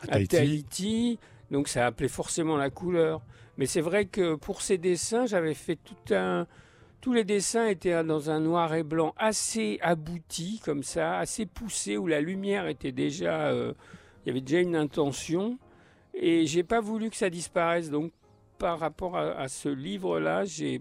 À 0.08 0.16
à 0.16 0.26
Tahiti. 0.26 1.20
Donc 1.52 1.68
ça 1.68 1.86
appelait 1.86 2.08
forcément 2.08 2.56
la 2.56 2.70
couleur. 2.70 3.20
Mais 3.58 3.66
c'est 3.66 3.82
vrai 3.82 4.06
que 4.06 4.34
pour 4.34 4.62
ces 4.62 4.78
dessins, 4.78 5.26
j'avais 5.26 5.54
fait 5.54 5.76
tout 5.76 6.14
un. 6.14 6.46
Tous 7.02 7.12
les 7.12 7.24
dessins 7.24 7.66
étaient 7.66 8.02
dans 8.04 8.30
un 8.30 8.40
noir 8.40 8.74
et 8.74 8.82
blanc 8.82 9.12
assez 9.18 9.78
abouti, 9.82 10.60
comme 10.64 10.82
ça, 10.82 11.18
assez 11.18 11.46
poussé, 11.46 11.96
où 11.96 12.06
la 12.06 12.20
lumière 12.20 12.66
était 12.66 12.92
déjà. 12.92 13.48
euh, 13.48 13.74
il 14.24 14.28
y 14.28 14.30
avait 14.30 14.40
déjà 14.40 14.60
une 14.60 14.76
intention. 14.76 15.58
Et 16.14 16.46
j'ai 16.46 16.62
pas 16.62 16.80
voulu 16.80 17.10
que 17.10 17.16
ça 17.16 17.28
disparaisse. 17.28 17.90
Donc, 17.90 18.12
par 18.58 18.78
rapport 18.78 19.16
à, 19.16 19.48
ce 19.48 19.68
livre-là, 19.68 20.44
j'ai 20.44 20.80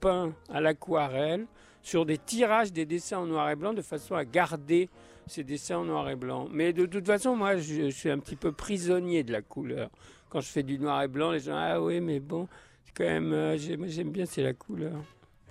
peint 0.00 0.32
à 0.48 0.60
l'aquarelle 0.60 1.46
sur 1.80 2.04
des 2.04 2.18
tirages 2.18 2.72
des 2.72 2.86
dessins 2.86 3.18
en 3.18 3.26
noir 3.26 3.48
et 3.50 3.56
blanc 3.56 3.72
de 3.72 3.82
façon 3.82 4.16
à 4.16 4.24
garder 4.24 4.88
ces 5.26 5.44
dessins 5.44 5.78
en 5.78 5.84
noir 5.84 6.08
et 6.10 6.16
blanc. 6.16 6.48
Mais 6.52 6.72
de 6.72 6.86
toute 6.86 7.06
façon, 7.06 7.36
moi, 7.36 7.56
je, 7.56 7.84
je 7.90 7.90
suis 7.90 8.10
un 8.10 8.18
petit 8.18 8.36
peu 8.36 8.52
prisonnier 8.52 9.22
de 9.24 9.32
la 9.32 9.42
couleur. 9.42 9.90
Quand 10.30 10.40
je 10.40 10.48
fais 10.48 10.62
du 10.62 10.78
noir 10.78 11.02
et 11.02 11.08
blanc, 11.08 11.30
les 11.32 11.40
gens, 11.40 11.56
ah 11.56 11.80
oui, 11.80 12.00
mais 12.00 12.20
bon, 12.20 12.48
c'est 12.84 12.92
quand 12.96 13.04
même, 13.04 13.32
euh, 13.32 13.56
j'aime 13.58 14.10
bien, 14.10 14.26
c'est 14.26 14.42
la 14.42 14.52
couleur. 14.54 14.92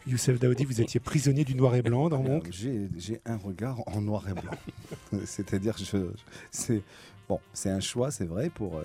Youssef 0.05 0.37
Daoudi, 0.37 0.65
vous 0.65 0.81
étiez 0.81 0.99
prisonnier 0.99 1.45
du 1.45 1.55
noir 1.55 1.75
et 1.75 1.81
blanc 1.81 2.09
dans 2.09 2.21
Monk. 2.21 2.49
J'ai 2.51 2.89
j'ai 2.97 3.21
un 3.25 3.37
regard 3.37 3.79
en 3.87 4.01
noir 4.01 4.27
et 4.27 4.33
blanc. 4.33 5.21
C'est-à-dire, 5.25 5.77
je, 5.77 5.85
je- 5.85 6.07
c'est 6.51 6.81
bon, 7.29 7.39
c'est 7.53 7.69
un 7.69 7.79
choix, 7.79 8.11
c'est 8.11 8.25
vrai, 8.25 8.49
pour 8.49 8.77
euh, 8.79 8.83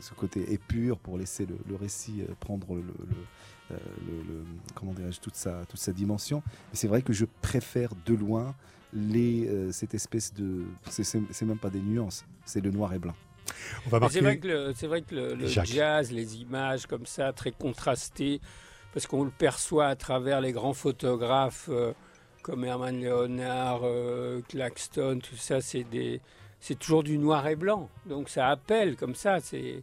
ce 0.00 0.12
côté 0.12 0.52
épure, 0.52 0.98
pour 0.98 1.16
laisser 1.16 1.46
le, 1.46 1.56
le 1.66 1.76
récit 1.76 2.20
euh, 2.20 2.34
prendre 2.40 2.74
le, 2.74 2.82
le- 2.82 3.72
euh, 3.72 3.78
le- 4.06 4.22
le- 4.34 4.44
comment 4.74 4.92
dirais-je 4.92 5.20
toute 5.20 5.34
sa 5.36 5.64
toute 5.64 5.80
sa 5.80 5.92
dimension. 5.92 6.42
Mais 6.46 6.74
c'est 6.76 6.88
vrai 6.88 7.00
que 7.00 7.14
je 7.14 7.24
préfère 7.40 7.92
de 8.04 8.12
loin 8.14 8.54
les 8.92 9.46
euh, 9.48 9.72
cette 9.72 9.94
espèce 9.94 10.32
de 10.34 10.64
c'est- 10.88 11.42
même 11.42 11.58
pas 11.58 11.70
des 11.70 11.80
nuances, 11.80 12.24
c'est 12.44 12.60
le 12.60 12.70
noir 12.70 12.92
et 12.92 12.98
blanc. 12.98 13.14
On 13.86 13.90
va 13.90 14.00
Mais 14.00 14.08
C'est 14.10 14.20
marquer. 14.20 14.38
vrai 14.38 14.38
que 14.38 14.46
le, 14.48 14.86
vrai 14.88 15.02
que 15.02 15.14
le, 15.14 15.46
jazz, 15.46 16.12
les 16.12 16.36
images 16.40 16.86
comme 16.86 17.06
ça, 17.06 17.32
très 17.32 17.50
contrastées, 17.52 18.40
parce 18.92 19.06
qu'on 19.06 19.24
le 19.24 19.30
perçoit 19.30 19.86
à 19.86 19.96
travers 19.96 20.40
les 20.40 20.52
grands 20.52 20.74
photographes 20.74 21.68
euh, 21.70 21.92
comme 22.42 22.64
Herman 22.64 23.02
Leonard, 23.02 23.80
euh, 23.84 24.40
Claxton, 24.48 25.18
tout 25.22 25.36
ça, 25.36 25.60
c'est 25.60 25.84
des, 25.84 26.20
c'est 26.60 26.78
toujours 26.78 27.02
du 27.02 27.18
noir 27.18 27.46
et 27.48 27.56
blanc. 27.56 27.88
Donc 28.06 28.28
ça 28.28 28.48
appelle 28.48 28.96
comme 28.96 29.14
ça. 29.14 29.40
C'est, 29.40 29.82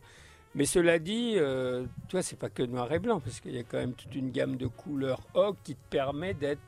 mais 0.55 0.65
cela 0.65 0.97
dit, 0.97 1.33
euh, 1.37 1.85
toi, 2.09 2.21
c'est 2.21 2.37
pas 2.39 2.49
que 2.49 2.63
noir 2.63 2.91
et 2.93 2.99
blanc, 2.99 3.19
parce 3.19 3.39
qu'il 3.39 3.53
y 3.53 3.59
a 3.59 3.63
quand 3.63 3.77
même 3.77 3.93
toute 3.93 4.15
une 4.15 4.31
gamme 4.31 4.55
de 4.57 4.67
couleurs 4.67 5.21
ocre 5.33 5.59
qui 5.63 5.75
te 5.75 5.89
permet 5.89 6.33
d'être 6.33 6.61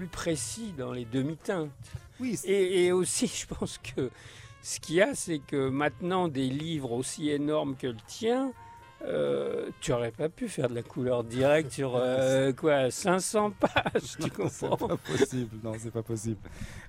plus 0.00 0.08
précis 0.08 0.72
dans 0.78 0.92
les 0.92 1.04
demi-teintes. 1.04 1.68
Oui, 2.20 2.38
Et, 2.44 2.86
et 2.86 2.92
aussi, 2.92 3.26
je 3.26 3.46
pense 3.54 3.78
que 3.78 4.10
ce 4.62 4.80
qu'il 4.80 4.96
y 4.96 5.02
a, 5.02 5.14
c'est 5.14 5.40
que 5.40 5.68
maintenant, 5.68 6.28
des 6.28 6.48
livres 6.48 6.92
aussi 6.92 7.28
énormes 7.28 7.76
que 7.76 7.88
le 7.88 7.96
tien, 8.06 8.50
euh, 9.04 9.68
tu 9.82 9.90
n'aurais 9.90 10.10
pas 10.10 10.30
pu 10.30 10.48
faire 10.48 10.68
de 10.70 10.74
la 10.74 10.82
couleur 10.82 11.22
directe 11.22 11.72
sur 11.72 11.96
euh, 11.96 12.52
quoi 12.56 12.90
500 12.90 13.50
pages, 13.60 13.72
tu 14.02 14.22
C'est 14.22 14.32
comprends 14.32 14.76
pas 14.88 14.96
possible, 14.96 15.56
non, 15.62 15.74
c'est 15.78 15.90
pas 15.90 16.02
possible. 16.02 16.36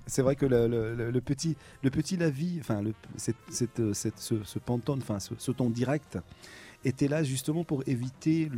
C'est 0.06 0.22
vrai 0.22 0.34
que 0.36 0.46
le, 0.46 0.66
le- 0.66 0.94
le- 0.94 1.10
le 1.10 1.20
petit, 1.20 1.54
le 1.82 1.90
petit 1.90 2.16
Lavi, 2.16 2.58
enfin, 2.60 2.80
le, 2.80 2.94
cette, 3.16 3.36
cette- 3.50 3.92
cette- 3.94 4.18
ce, 4.18 4.42
ce 4.44 4.58
pantone, 4.58 5.00
enfin, 5.02 5.20
ce, 5.20 5.34
ce 5.36 5.52
ton 5.52 5.68
direct, 5.70 6.18
était 6.84 7.08
là 7.08 7.22
justement 7.22 7.64
pour 7.64 7.82
éviter 7.86 8.50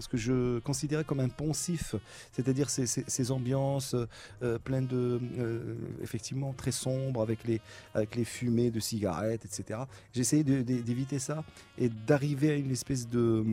ce 0.00 0.08
que 0.08 0.16
je 0.16 0.58
considérais 0.60 1.04
comme 1.04 1.20
un 1.20 1.28
poncif, 1.28 1.94
c'est-à-dire 2.32 2.68
ces, 2.70 2.86
ces- 2.86 3.04
ces 3.06 3.30
ambiances 3.30 3.94
euh, 4.42 4.58
pleines 4.58 4.86
de, 4.86 5.20
euh, 5.38 5.74
effectivement, 6.02 6.52
très 6.52 6.72
sombres 6.72 7.22
avec 7.22 7.44
les, 7.44 7.60
avec 7.94 8.16
les 8.16 8.24
fumées 8.24 8.70
de 8.70 8.80
cigarettes, 8.80 9.44
etc. 9.44 9.80
J'essayais 10.12 10.44
d'éviter 10.44 11.18
ça 11.18 11.44
et 11.78 11.88
d'arriver 11.88 12.50
à 12.50 12.56
une 12.56 12.70
espèce 12.70 13.08
de, 13.08 13.44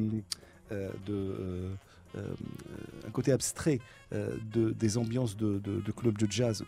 euh, 0.72 0.90
de 1.06 1.70
un 2.16 3.12
côté 3.12 3.34
abstrait 3.34 3.80
de, 4.12 4.72
des 4.72 4.98
ambiances 4.98 5.36
de, 5.36 5.60
de, 5.60 5.82
de 5.82 5.92
clubs 5.92 6.18
de 6.18 6.32
jazz 6.32 6.64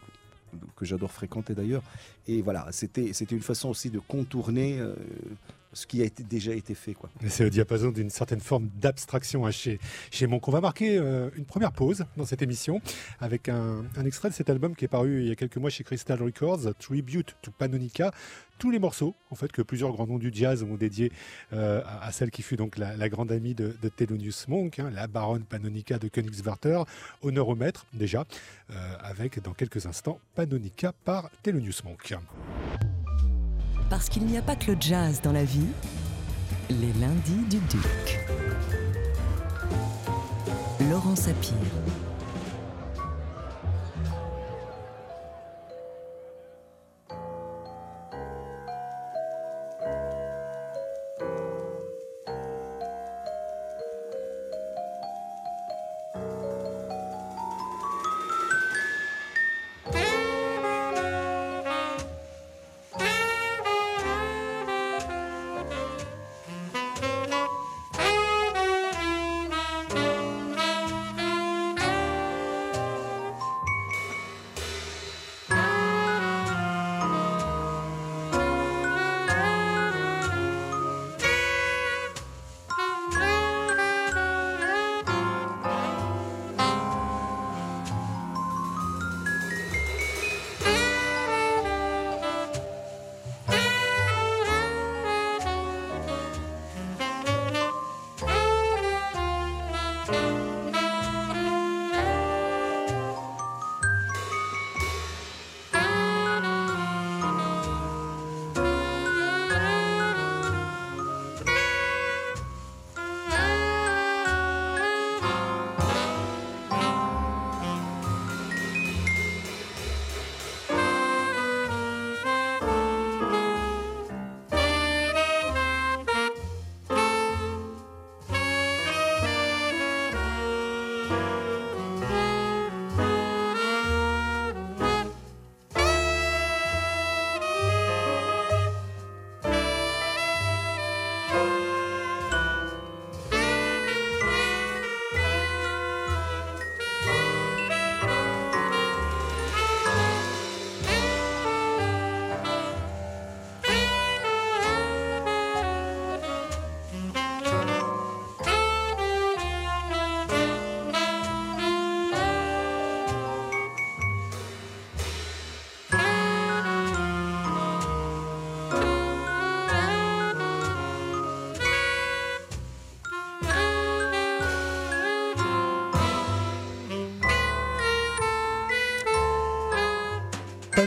que 0.75 0.83
j'adore 0.85 1.11
fréquenter 1.11 1.55
d'ailleurs. 1.55 1.83
Et 2.27 2.41
voilà, 2.41 2.67
c'était 2.71 3.11
une 3.11 3.41
façon 3.41 3.69
aussi 3.69 3.89
de 3.89 3.99
contourner 3.99 4.81
ce 5.73 5.85
qui 5.85 6.03
a 6.03 6.07
déjà 6.29 6.53
été 6.53 6.73
fait. 6.73 6.95
C'est 7.27 7.45
au 7.45 7.49
diapason 7.49 7.91
d'une 7.91 8.09
certaine 8.09 8.39
forme 8.39 8.69
d'abstraction 8.79 9.49
chez, 9.51 9.79
Monk. 10.27 10.47
On 10.47 10.51
va 10.51 10.61
marquer 10.61 10.97
euh, 10.97 11.29
une 11.35 11.45
première 11.45 11.71
pause 11.71 12.05
dans 12.15 12.25
cette 12.25 12.41
émission 12.41 12.81
avec 13.19 13.49
un, 13.49 13.85
extrait 14.05 14.29
de 14.29 14.33
cet 14.33 14.49
album 14.49 14.75
qui 14.75 14.85
est 14.85 14.89
paru 14.89 15.21
il 15.21 15.27
y 15.27 15.31
a 15.31 15.35
quelques 15.35 15.57
mois 15.57 15.69
chez 15.69 15.83
Crystal 15.83 16.21
Records, 16.21 16.73
Tribute 16.79 17.35
to 17.41 17.51
Panonica. 17.51 18.11
Tous 18.59 18.71
les 18.71 18.79
morceaux, 18.79 19.13
en 19.29 19.35
fait, 19.35 19.51
que 19.51 19.61
plusieurs 19.61 19.91
grands 19.91 20.07
noms 20.07 20.17
du 20.17 20.31
jazz 20.33 20.63
ont 20.63 20.75
dédiés 20.75 21.11
euh, 21.53 21.83
à, 22.01 22.11
celle 22.11 22.31
qui 22.31 22.41
fut 22.41 22.55
donc 22.55 22.77
la, 22.77 23.09
grande 23.09 23.31
amie 23.31 23.53
de, 23.53 23.75
de 23.81 23.89
Thelonious 23.89 24.47
Monk, 24.47 24.79
hein, 24.79 24.89
la 24.91 25.05
baronne 25.05 25.43
Panonica 25.43 25.99
de 25.99 26.07
Königswarter, 26.07 26.81
honneur 27.21 27.49
au 27.49 27.57
déjà, 27.93 28.25
euh, 28.71 28.73
avec 29.01 29.41
dans 29.43 29.53
quelques 29.53 29.85
instants 29.85 30.19
Panonica 30.35 30.93
par 31.05 31.29
Thelonious 31.43 31.83
Monk. 31.85 32.15
Parce 33.89 34.09
qu'il 34.09 34.25
n'y 34.25 34.37
a 34.37 34.41
pas 34.41 34.55
que 34.55 34.71
le 34.71 34.77
jazz 34.79 35.21
dans 35.21 35.31
la 35.31 35.45
vie, 35.45 35.67
les 36.69 36.91
lundis 36.99 37.45
du 37.49 37.57
Duc. 37.57 38.19
Laurent 40.89 41.15
Sapir. 41.15 41.53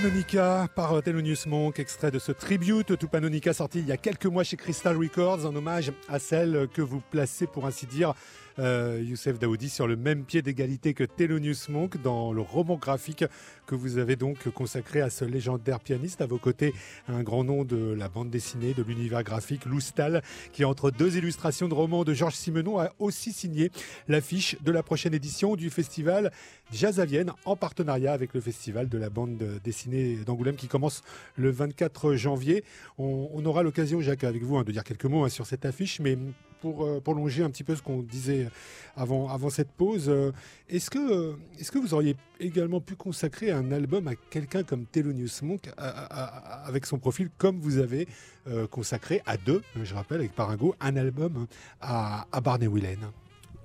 Panonica 0.03 0.67
par 0.75 1.03
Thelonious 1.03 1.47
Monk, 1.47 1.79
extrait 1.79 2.11
de 2.11 2.19
ce 2.19 2.33
tribute 2.33 2.97
to 2.97 3.07
Panonica 3.07 3.53
sorti 3.53 3.81
il 3.81 3.87
y 3.87 3.93
a 3.93 3.99
quelques 3.99 4.25
mois 4.25 4.45
chez 4.45 4.57
Crystal 4.57 4.97
Records 4.97 5.45
en 5.45 5.55
hommage 5.55 5.93
à 6.09 6.19
celle 6.19 6.69
que 6.73 6.81
vous 6.81 7.03
placez 7.11 7.47
pour 7.47 7.67
ainsi 7.67 7.85
dire 7.85 8.15
euh, 8.61 9.03
Youssef 9.03 9.39
Daoudi 9.39 9.69
sur 9.69 9.87
le 9.87 9.97
même 9.97 10.25
pied 10.25 10.43
d'égalité 10.43 10.95
que 10.95 11.05
Thelonious 11.05 11.71
Monk 11.71 12.01
dans 12.03 12.33
le 12.33 12.41
roman 12.41 12.77
graphique 12.77 13.25
que 13.67 13.75
vous 13.75 13.99
avez 13.99 14.17
donc 14.17 14.49
consacré 14.51 15.01
à 15.01 15.11
ce 15.11 15.25
légendaire 15.25 15.81
pianiste. 15.81 16.21
À 16.21 16.27
vos 16.27 16.39
côtés, 16.39 16.75
un 17.09 17.23
grand 17.23 17.43
nom 17.43 17.65
de 17.65 17.93
la 17.93 18.09
bande 18.09 18.31
dessinée, 18.31 18.75
de 18.75 18.83
l'univers 18.83 19.23
graphique, 19.23 19.65
Loustal, 19.65 20.23
qui 20.53 20.65
entre 20.65 20.91
deux 20.91 21.17
illustrations 21.17 21.69
de 21.69 21.75
romans 21.75 22.05
de 22.05 22.13
Georges 22.13 22.35
Simenon 22.35 22.79
a 22.79 22.91
aussi 22.99 23.33
signé 23.33 23.71
l'affiche 24.09 24.57
de 24.63 24.71
la 24.71 24.83
prochaine 24.83 25.15
édition 25.15 25.57
du 25.57 25.71
festival 25.71 26.31
Jazz 26.73 27.01
à 27.01 27.05
Vienne 27.05 27.33
en 27.45 27.57
partenariat 27.57 28.13
avec 28.13 28.35
le 28.35 28.41
festival 28.41 28.89
de 28.89 28.99
la 28.99 29.11
bande 29.11 29.43
dessinée 29.65 30.17
d'Angoulême 30.27 30.57
qui 30.57 30.69
commence 30.69 31.03
le 31.37 31.51
24 31.51 32.15
janvier. 32.15 32.65
On, 32.99 33.45
aura 33.45 33.63
l'occasion, 33.63 34.01
Jacques, 34.01 34.25
avec 34.25 34.43
vous, 34.43 34.57
hein, 34.57 34.65
de 34.65 34.73
dire 34.73 34.85
quelques 34.85 35.07
mots 35.07 35.25
hein, 35.25 35.29
sur 35.29 35.47
cette 35.47 35.65
affiche, 35.65 36.01
mais 36.01 36.19
pour 36.61 36.85
euh, 36.85 37.01
prolonger 37.01 37.43
un 37.43 37.51
petit 37.51 37.65
peu 37.65 37.75
ce 37.75 37.83
qu'on 37.83 38.03
disait 38.03 38.49
avant, 38.97 39.29
avant 39.29 39.51
cette 39.51 39.71
pause, 39.71 40.09
euh, 40.09 40.33
est-ce 40.69 40.91
que, 40.91 40.99
euh, 40.99 41.33
est 41.59 41.71
que 41.71 41.79
vous 41.79 41.95
auriez 41.95 42.17
également 42.39 42.81
pu 42.81 42.95
consacrer 42.95 43.51
un 43.51 43.73
album 43.73 44.09
à 44.09 44.15
quelqu'un 44.15 44.63
comme 44.63 44.85
Thelonious 44.87 45.43
Monk 45.43 45.71
avec 45.77 46.87
son 46.87 46.99
profil, 46.99 47.31
comme 47.39 47.61
vous 47.61 47.79
avez 47.79 48.09
consacré 48.71 49.23
à 49.27 49.37
deux, 49.37 49.63
je 49.83 49.95
rappelle, 49.95 50.21
avec 50.21 50.35
Paringo, 50.35 50.75
un 50.81 50.97
album 50.97 51.47
à, 51.81 52.25
Barney 52.43 52.67
Whelan? 52.67 53.13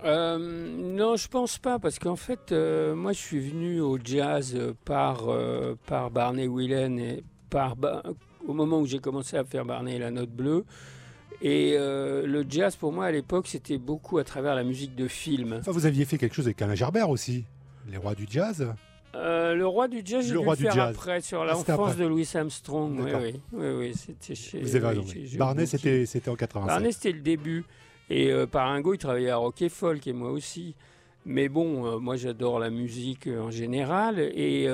Non, 0.03 1.15
je 1.15 1.27
pense 1.27 1.57
pas, 1.57 1.79
parce 1.79 1.99
qu'en 1.99 2.17
fait, 2.17 2.51
moi, 2.51 3.13
je 3.13 3.19
suis 3.19 3.39
venu 3.39 3.79
au 3.79 3.97
jazz 4.03 4.57
par, 4.83 5.23
par 5.87 6.11
Barney 6.11 6.45
et 6.45 7.23
par, 7.49 7.75
au 8.45 8.53
moment 8.53 8.79
où 8.79 8.85
j'ai 8.85 8.99
commencé 8.99 9.37
à 9.37 9.45
faire 9.45 9.65
Barney 9.65 9.97
la 9.97 10.11
note 10.11 10.31
bleue. 10.31 10.65
Et 11.41 11.75
euh, 11.77 12.25
le 12.25 12.45
jazz, 12.47 12.75
pour 12.75 12.91
moi, 12.91 13.05
à 13.05 13.11
l'époque, 13.11 13.47
c'était 13.47 13.77
beaucoup 13.77 14.17
à 14.17 14.23
travers 14.23 14.55
la 14.55 14.63
musique 14.63 14.95
de 14.95 15.07
film. 15.07 15.57
Enfin, 15.59 15.71
vous 15.71 15.85
aviez 15.85 16.05
fait 16.05 16.17
quelque 16.17 16.35
chose 16.35 16.45
avec 16.45 16.61
Alain 16.61 16.75
Gerbert 16.75 17.09
aussi, 17.09 17.45
Les 17.89 17.97
Rois 17.97 18.15
du 18.15 18.25
Jazz 18.29 18.73
euh, 19.15 19.55
le 19.55 19.65
roi 19.65 19.87
du 19.87 20.01
jazz, 20.03 20.25
j'ai 20.25 20.33
dû 20.37 20.43
le 20.45 20.55
faire 20.55 20.87
après, 20.87 21.21
sur 21.21 21.41
ah, 21.41 21.45
l'enfance 21.45 21.95
de 21.95 22.05
Louis 22.05 22.27
Armstrong. 22.33 22.99
Oui, 22.99 23.11
oui, 23.15 23.41
oui, 23.53 23.67
oui 23.77 23.93
c'était 23.95 24.35
chez. 24.35 24.59
Vous 24.59 24.75
avez 24.75 24.87
raison. 24.87 25.05
Barnet, 25.37 25.65
c'était, 25.65 26.05
c'était 26.05 26.29
en 26.29 26.35
87. 26.35 26.67
Barnet, 26.67 26.91
c'était 26.91 27.13
le 27.13 27.21
début. 27.21 27.63
Et 28.09 28.29
euh, 28.29 28.45
Paringo, 28.45 28.93
il 28.93 28.97
travaillait 28.97 29.29
à 29.29 29.37
Rock 29.37 29.61
et 29.61 29.69
Folk, 29.69 30.05
et 30.05 30.11
moi 30.11 30.31
aussi. 30.31 30.75
Mais 31.25 31.47
bon, 31.47 31.85
euh, 31.85 31.97
moi 31.97 32.17
j'adore 32.17 32.59
la 32.59 32.69
musique 32.69 33.27
en 33.27 33.51
général, 33.51 34.19
et 34.19 34.67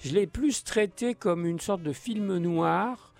je 0.00 0.12
l'ai 0.12 0.26
plus 0.26 0.62
traité 0.62 1.14
comme 1.14 1.46
une 1.46 1.58
sorte 1.58 1.82
de 1.82 1.92
film 1.92 2.36
noir 2.36 3.14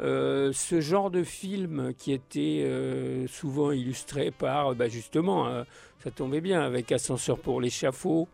euh, 0.00 0.52
ce 0.52 0.80
genre 0.80 1.10
de 1.10 1.24
film 1.24 1.92
qui 1.98 2.12
était 2.12 2.62
euh, 2.64 3.26
souvent 3.26 3.72
illustré 3.72 4.30
par, 4.30 4.74
bah 4.74 4.88
justement, 4.88 5.48
euh, 5.48 5.64
ça 6.04 6.10
tombait 6.10 6.40
bien, 6.40 6.60
avec 6.60 6.92
Ascenseur 6.92 7.38
pour 7.38 7.60
l'échafaud, 7.60 8.28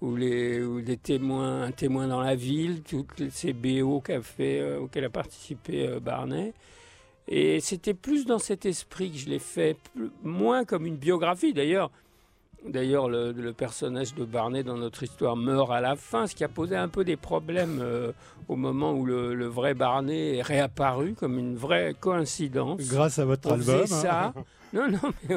ou 0.00 0.16
les, 0.16 0.60
les 0.60 0.96
témoins, 0.96 1.62
un 1.62 1.72
témoin 1.72 2.06
dans 2.06 2.20
la 2.20 2.34
ville, 2.34 2.82
toutes 2.82 3.28
ces 3.30 3.52
BO 3.52 4.00
qu'a 4.00 4.18
auxquelles 4.18 5.04
a 5.04 5.10
participé 5.10 5.98
Barnet. 6.00 6.54
Et 7.28 7.60
c'était 7.60 7.94
plus 7.94 8.24
dans 8.24 8.38
cet 8.38 8.64
esprit 8.64 9.10
que 9.10 9.18
je 9.18 9.28
l'ai 9.28 9.38
fait, 9.38 9.76
moins 10.22 10.64
comme 10.64 10.86
une 10.86 10.96
biographie. 10.96 11.52
D'ailleurs, 11.52 11.90
D'ailleurs, 12.66 13.08
le, 13.08 13.52
personnage 13.52 14.14
de 14.14 14.24
Barney 14.24 14.62
dans 14.62 14.76
notre 14.76 15.02
histoire 15.02 15.36
meurt 15.36 15.70
à 15.70 15.80
la 15.80 15.96
fin, 15.96 16.26
ce 16.26 16.34
qui 16.34 16.44
a 16.44 16.48
posé 16.48 16.76
un 16.76 16.88
peu 16.88 17.04
des 17.04 17.16
problèmes 17.16 17.78
euh, 17.80 18.12
au 18.48 18.56
moment 18.56 18.92
où 18.92 19.06
le, 19.06 19.46
vrai 19.46 19.74
Barney 19.74 20.36
est 20.36 20.42
réapparu 20.42 21.14
comme 21.14 21.38
une 21.38 21.56
vraie 21.56 21.94
coïncidence. 21.98 22.82
Grâce 22.88 23.18
à 23.18 23.24
votre 23.24 23.52
album. 23.52 23.82
Hein. 23.82 23.86
ça. 23.86 24.34
Non, 24.72 24.86
non, 24.88 25.12
mais 25.28 25.36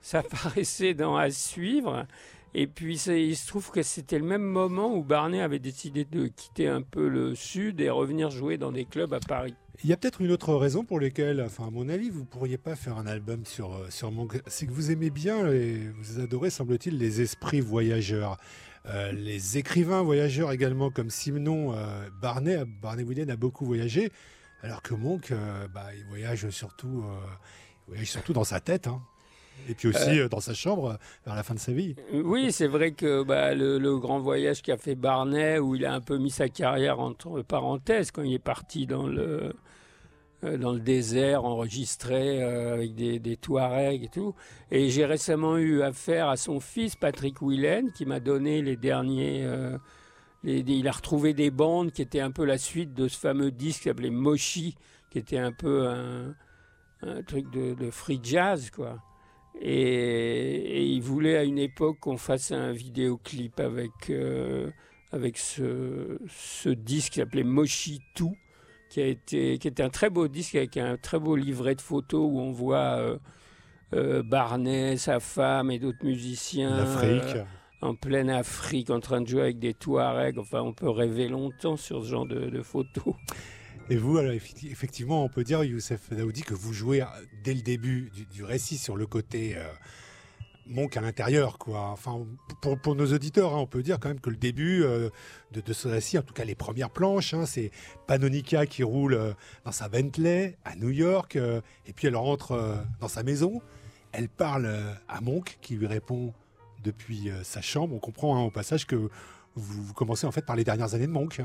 ça 0.00 0.24
paraissait 0.24 0.92
dans 0.92 1.14
À 1.16 1.30
suivre. 1.30 2.04
Et 2.52 2.66
puis 2.66 3.00
il 3.00 3.36
se 3.36 3.46
trouve 3.46 3.70
que 3.70 3.82
c'était 3.82 4.18
le 4.18 4.24
même 4.24 4.42
moment 4.42 4.92
où 4.92 5.04
Barney 5.04 5.40
avait 5.40 5.60
décidé 5.60 6.04
de 6.04 6.26
quitter 6.26 6.66
un 6.66 6.82
peu 6.82 7.08
le 7.08 7.36
sud 7.36 7.80
et 7.80 7.90
revenir 7.90 8.30
jouer 8.30 8.58
dans 8.58 8.72
des 8.72 8.84
clubs 8.84 9.14
à 9.14 9.20
Paris. 9.20 9.54
Il 9.82 9.88
y 9.88 9.92
a 9.92 9.96
peut-être 9.96 10.20
une 10.20 10.30
autre 10.30 10.54
raison 10.54 10.84
pour 10.84 11.00
laquelle, 11.00 11.40
enfin 11.40 11.66
à 11.66 11.70
mon 11.70 11.88
avis, 11.88 12.10
vous 12.10 12.24
pourriez 12.24 12.58
pas 12.58 12.76
faire 12.76 12.98
un 12.98 13.06
album 13.06 13.44
sur 13.46 13.74
euh, 13.74 13.86
sur 13.90 14.12
C'est 14.46 14.66
que 14.66 14.72
vous 14.72 14.90
aimez 14.90 15.10
bien 15.10 15.50
et 15.50 15.88
vous 15.98 16.20
adorez, 16.20 16.50
semble-t-il, 16.50 16.98
les 16.98 17.20
esprits 17.20 17.60
voyageurs. 17.60 18.36
Euh, 18.86 19.12
les 19.12 19.58
écrivains 19.58 20.02
voyageurs 20.02 20.52
également, 20.52 20.90
comme 20.90 21.10
Simon 21.10 21.72
euh, 21.74 22.08
Barnet, 22.20 22.64
Barney 22.82 23.02
William 23.02 23.30
a 23.30 23.36
beaucoup 23.36 23.64
voyagé, 23.64 24.12
alors 24.62 24.82
que 24.82 24.94
Monk, 24.94 25.32
bah, 25.74 25.86
il 25.96 26.04
voyage 26.06 26.48
surtout, 26.50 27.04
voyage 27.88 28.10
surtout 28.10 28.32
dans 28.32 28.44
sa 28.44 28.60
tête. 28.60 28.86
Hein. 28.86 29.02
Et 29.68 29.74
puis 29.74 29.88
aussi 29.88 30.18
euh, 30.18 30.28
dans 30.28 30.40
sa 30.40 30.54
chambre 30.54 30.92
euh, 30.92 30.96
vers 31.26 31.34
la 31.34 31.42
fin 31.42 31.54
de 31.54 31.58
sa 31.58 31.72
vie. 31.72 31.94
Oui, 32.12 32.52
c'est 32.52 32.66
vrai 32.66 32.92
que 32.92 33.22
bah, 33.22 33.54
le, 33.54 33.98
grand 33.98 34.18
voyage 34.18 34.62
qu'a 34.62 34.76
fait 34.76 34.94
Barnet, 34.94 35.58
où 35.58 35.74
il 35.74 35.86
a 35.86 35.94
un 35.94 36.00
peu 36.00 36.18
mis 36.18 36.30
sa 36.30 36.48
carrière 36.48 37.00
entre 37.00 37.42
parenthèses 37.42 38.10
quand 38.10 38.22
il 38.22 38.34
est 38.34 38.38
parti 38.38 38.86
dans 38.86 39.06
le, 39.06 39.54
euh, 40.44 40.56
dans 40.56 40.72
le 40.72 40.80
désert, 40.80 41.44
enregistré 41.44 42.42
avec 42.42 42.94
des, 42.94 43.18
des, 43.18 43.36
Touaregs 43.36 44.04
et 44.04 44.08
tout. 44.08 44.34
Et 44.70 44.90
j'ai 44.90 45.04
récemment 45.04 45.56
eu 45.56 45.82
affaire 45.82 46.28
à 46.28 46.36
son 46.36 46.60
fils, 46.60 46.96
Patrick 46.96 47.40
Willen, 47.40 47.92
qui 47.92 48.06
m'a 48.06 48.20
donné 48.20 48.62
les 48.62 48.76
derniers. 48.76 49.46
il 50.42 50.88
a 50.88 50.92
retrouvé 50.92 51.34
des 51.34 51.50
bandes 51.50 51.92
qui 51.92 52.02
étaient 52.02 52.20
un 52.20 52.32
peu 52.32 52.44
la 52.44 52.58
suite 52.58 52.94
de 52.94 53.06
ce 53.06 53.18
fameux 53.18 53.50
disque 53.50 53.82
qui 53.82 53.88
s'appelait 53.88 54.10
Moshi, 54.10 54.74
qui 55.10 55.18
était 55.18 55.38
un 55.38 55.52
peu 55.52 55.86
un, 55.88 57.22
truc 57.26 57.50
de, 57.50 57.74
de 57.74 57.90
free 57.90 58.20
jazz, 58.22 58.70
quoi. 58.70 58.98
Et, 59.60 60.84
il 60.84 61.00
voulait 61.00 61.36
à 61.36 61.44
une 61.44 61.58
époque 61.58 61.98
qu'on 62.00 62.16
fasse 62.16 62.52
un 62.52 62.72
vidéoclip 62.72 63.60
avec, 63.60 63.90
euh, 64.10 64.70
avec 65.12 65.38
ce, 65.38 66.18
ce 66.28 66.68
disque 66.68 67.12
qui 67.14 67.20
s'appelait 67.20 67.44
Moshi 67.44 68.00
2, 68.16 68.26
qui, 68.90 69.00
a 69.00 69.06
été, 69.06 69.58
qui 69.58 69.68
était 69.68 69.82
un 69.82 69.90
très 69.90 70.10
beau 70.10 70.28
disque 70.28 70.54
avec 70.54 70.76
un 70.76 70.96
très 70.96 71.18
beau 71.18 71.36
livret 71.36 71.74
de 71.74 71.80
photos 71.80 72.28
où 72.30 72.40
on 72.40 72.52
voit 72.52 72.98
euh, 72.98 73.18
euh, 73.94 74.22
Barnet, 74.22 74.96
sa 74.96 75.20
femme 75.20 75.70
et 75.70 75.78
d'autres 75.78 76.04
musiciens. 76.04 76.84
en 77.82 77.96
pleine 77.96 78.30
Afrique, 78.30 78.90
en 78.90 79.00
train 79.00 79.20
de 79.20 79.26
jouer 79.26 79.42
avec 79.42 79.58
des 79.58 79.74
Touaregs. 79.74 80.38
Enfin, 80.38 80.60
on 80.60 80.72
peut 80.72 80.88
rêver 80.88 81.26
longtemps 81.26 81.76
sur 81.76 82.04
ce 82.04 82.08
genre 82.08 82.26
de, 82.26 82.48
de 82.48 82.62
photos. 82.62 83.14
Et 83.90 83.96
vous, 83.96 84.16
alors, 84.16 84.32
effectivement, 84.32 85.24
on 85.24 85.28
peut 85.28 85.44
dire, 85.44 85.64
Youssef 85.64 86.12
Daoudi, 86.12 86.42
que 86.42 86.54
vous 86.54 86.72
jouez 86.72 87.02
euh, 87.02 87.06
dès 87.42 87.52
le 87.52 87.62
début 87.62 88.10
du, 88.32 88.44
récit 88.44 88.78
sur 88.78 88.96
le 88.96 89.06
côté 89.06 89.56
euh, 89.56 89.64
Monk 90.66 90.96
à 90.96 91.00
l'intérieur. 91.00 91.58
quoi. 91.58 91.88
Enfin, 91.88 92.24
pour, 92.60 92.94
nos 92.94 93.12
auditeurs, 93.12 93.54
hein, 93.54 93.58
on 93.58 93.66
peut 93.66 93.82
dire 93.82 93.98
quand 93.98 94.08
même 94.08 94.20
que 94.20 94.30
le 94.30 94.36
début 94.36 94.84
euh, 94.84 95.10
de, 95.50 95.72
ce 95.72 95.88
récit, 95.88 96.16
en 96.16 96.22
tout 96.22 96.32
cas 96.32 96.44
les 96.44 96.54
premières 96.54 96.90
planches, 96.90 97.34
hein, 97.34 97.44
c'est 97.44 97.72
Panonica 98.06 98.66
qui 98.66 98.84
roule 98.84 99.34
dans 99.64 99.72
sa 99.72 99.88
Bentley 99.88 100.56
à 100.64 100.76
New 100.76 100.90
York, 100.90 101.36
et 101.36 101.92
puis 101.92 102.06
elle 102.06 102.16
rentre 102.16 102.84
dans 103.00 103.08
sa 103.08 103.22
maison. 103.22 103.60
Elle 104.12 104.28
parle 104.28 104.70
à 105.08 105.20
Monk 105.20 105.58
qui 105.60 105.74
lui 105.74 105.86
répond 105.86 106.32
depuis 106.84 107.30
sa 107.42 107.60
chambre. 107.60 107.94
On 107.94 107.98
comprend 107.98 108.36
hein, 108.36 108.42
au 108.42 108.50
passage 108.50 108.86
que 108.86 109.10
vous, 109.54 109.92
commencez 109.94 110.26
en 110.26 110.32
fait 110.32 110.44
par 110.44 110.56
les 110.56 110.64
dernières 110.64 110.94
années 110.94 111.06
de 111.06 111.12
Monk. 111.12 111.42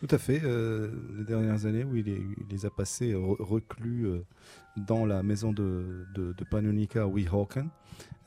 Tout 0.00 0.14
à 0.14 0.18
fait, 0.18 0.40
euh, 0.44 0.90
les 1.16 1.24
dernières 1.24 1.66
années 1.66 1.84
où 1.84 1.96
il, 1.96 2.36
les 2.48 2.66
a 2.66 2.70
passées 2.70 3.14
reclus 3.14 4.06
euh, 4.06 4.24
dans 4.76 5.04
la 5.04 5.22
maison 5.22 5.52
de, 5.52 6.06
de, 6.14 6.32
de 6.32 6.44
Panonica 6.44 7.06
Weehawken. 7.06 7.68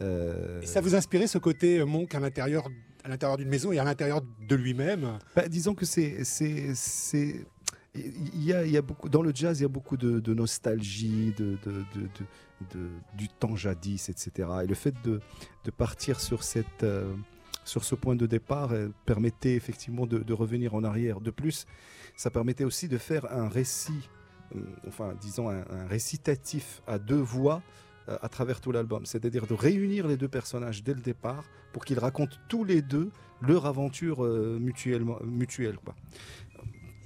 Euh, 0.01 0.61
et 0.61 0.65
ça 0.65 0.81
vous 0.81 0.95
inspirait 0.95 1.27
ce 1.27 1.37
côté 1.37 1.83
Monk 1.85 2.13
à 2.15 2.19
l'intérieur 2.19 2.67
à 3.03 3.09
l'intérieur 3.09 3.37
d'une 3.37 3.49
maison 3.49 3.71
et 3.71 3.79
à 3.79 3.83
l'intérieur 3.83 4.21
de 4.47 4.55
lui-même? 4.55 5.17
Bah, 5.35 5.47
Disons 5.47 5.73
que 5.73 5.85
c'est 5.85 6.23
c'est 6.23 7.45
il 7.93 8.43
y, 8.43 8.53
a, 8.53 8.63
il 8.63 8.71
y 8.71 8.77
a 8.77 8.81
beaucoup 8.81 9.09
dans 9.09 9.21
le 9.21 9.33
jazz 9.35 9.59
il 9.59 9.63
y 9.63 9.65
a 9.65 9.69
beaucoup 9.69 9.97
de, 9.97 10.21
de 10.21 10.33
nostalgie 10.33 11.33
de, 11.37 11.57
de, 11.65 12.89
du 13.17 13.27
temps 13.27 13.57
jadis 13.57 14.07
etc 14.07 14.47
et 14.63 14.67
le 14.67 14.75
fait 14.75 14.93
de, 15.03 15.19
partir 15.71 16.21
sur 16.21 16.43
cette 16.43 16.85
sur 17.63 17.83
ce 17.83 17.95
point 17.95 18.15
de 18.15 18.25
départ 18.25 18.71
permettait 19.05 19.55
effectivement 19.55 20.05
de, 20.05 20.33
revenir 20.33 20.73
en 20.75 20.83
arrière. 20.83 21.21
De 21.21 21.31
plus, 21.31 21.65
ça 22.15 22.29
permettait 22.29 22.63
aussi 22.63 22.87
de 22.87 22.97
faire 22.97 23.31
un 23.31 23.47
récit, 23.47 24.09
euh, 24.55 24.59
enfin 24.87 25.13
disons 25.21 25.49
un, 25.49 25.63
récitatif 25.87 26.81
à 26.87 26.99
deux 26.99 27.21
voix 27.21 27.61
euh, 28.09 28.17
à 28.21 28.29
travers 28.29 28.61
tout 28.61 28.71
l'album. 28.71 29.05
C'est-à-dire 29.05 29.47
de 29.47 29.53
réunir 29.53 30.07
les 30.07 30.17
deux 30.17 30.27
personnages 30.27 30.83
dès 30.83 30.93
le 30.93 31.01
départ 31.01 31.45
pour 31.73 31.85
qu'ils 31.85 31.99
racontent 31.99 32.37
tous 32.47 32.63
les 32.63 32.81
deux 32.81 33.11
leur 33.41 33.65
aventure 33.65 34.23
euh, 34.23 34.59
mutuellement, 34.59 35.17
mutuelle. 35.23 35.77
Quoi. 35.83 35.95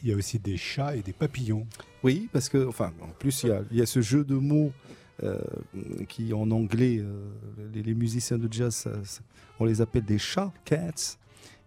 Il 0.04 0.10
y 0.10 0.14
a 0.14 0.16
aussi 0.16 0.38
des 0.38 0.58
chats 0.58 0.96
et 0.96 1.02
des 1.02 1.14
papillons. 1.14 1.66
Oui, 2.04 2.30
parce 2.32 2.50
que, 2.50 2.68
enfin, 2.68 2.94
en 3.02 3.08
plus, 3.08 3.44
il 3.44 3.50
y 3.50 3.52
a, 3.52 3.62
il 3.72 3.78
y 3.78 3.82
a 3.82 3.86
ce 3.86 4.02
jeu 4.02 4.24
de 4.24 4.36
mots 4.36 4.72
euh, 5.24 5.40
qui 6.10 6.34
en 6.34 6.52
anglais, 6.52 6.98
euh, 7.00 7.30
les, 7.74 7.94
musiciens 7.94 8.38
de 8.38 8.52
jazz, 8.52 8.90
on 9.62 9.66
les 9.66 9.80
appelle 9.80 10.04
des 10.04 10.18
chats, 10.18 10.52
cats. 10.66 11.18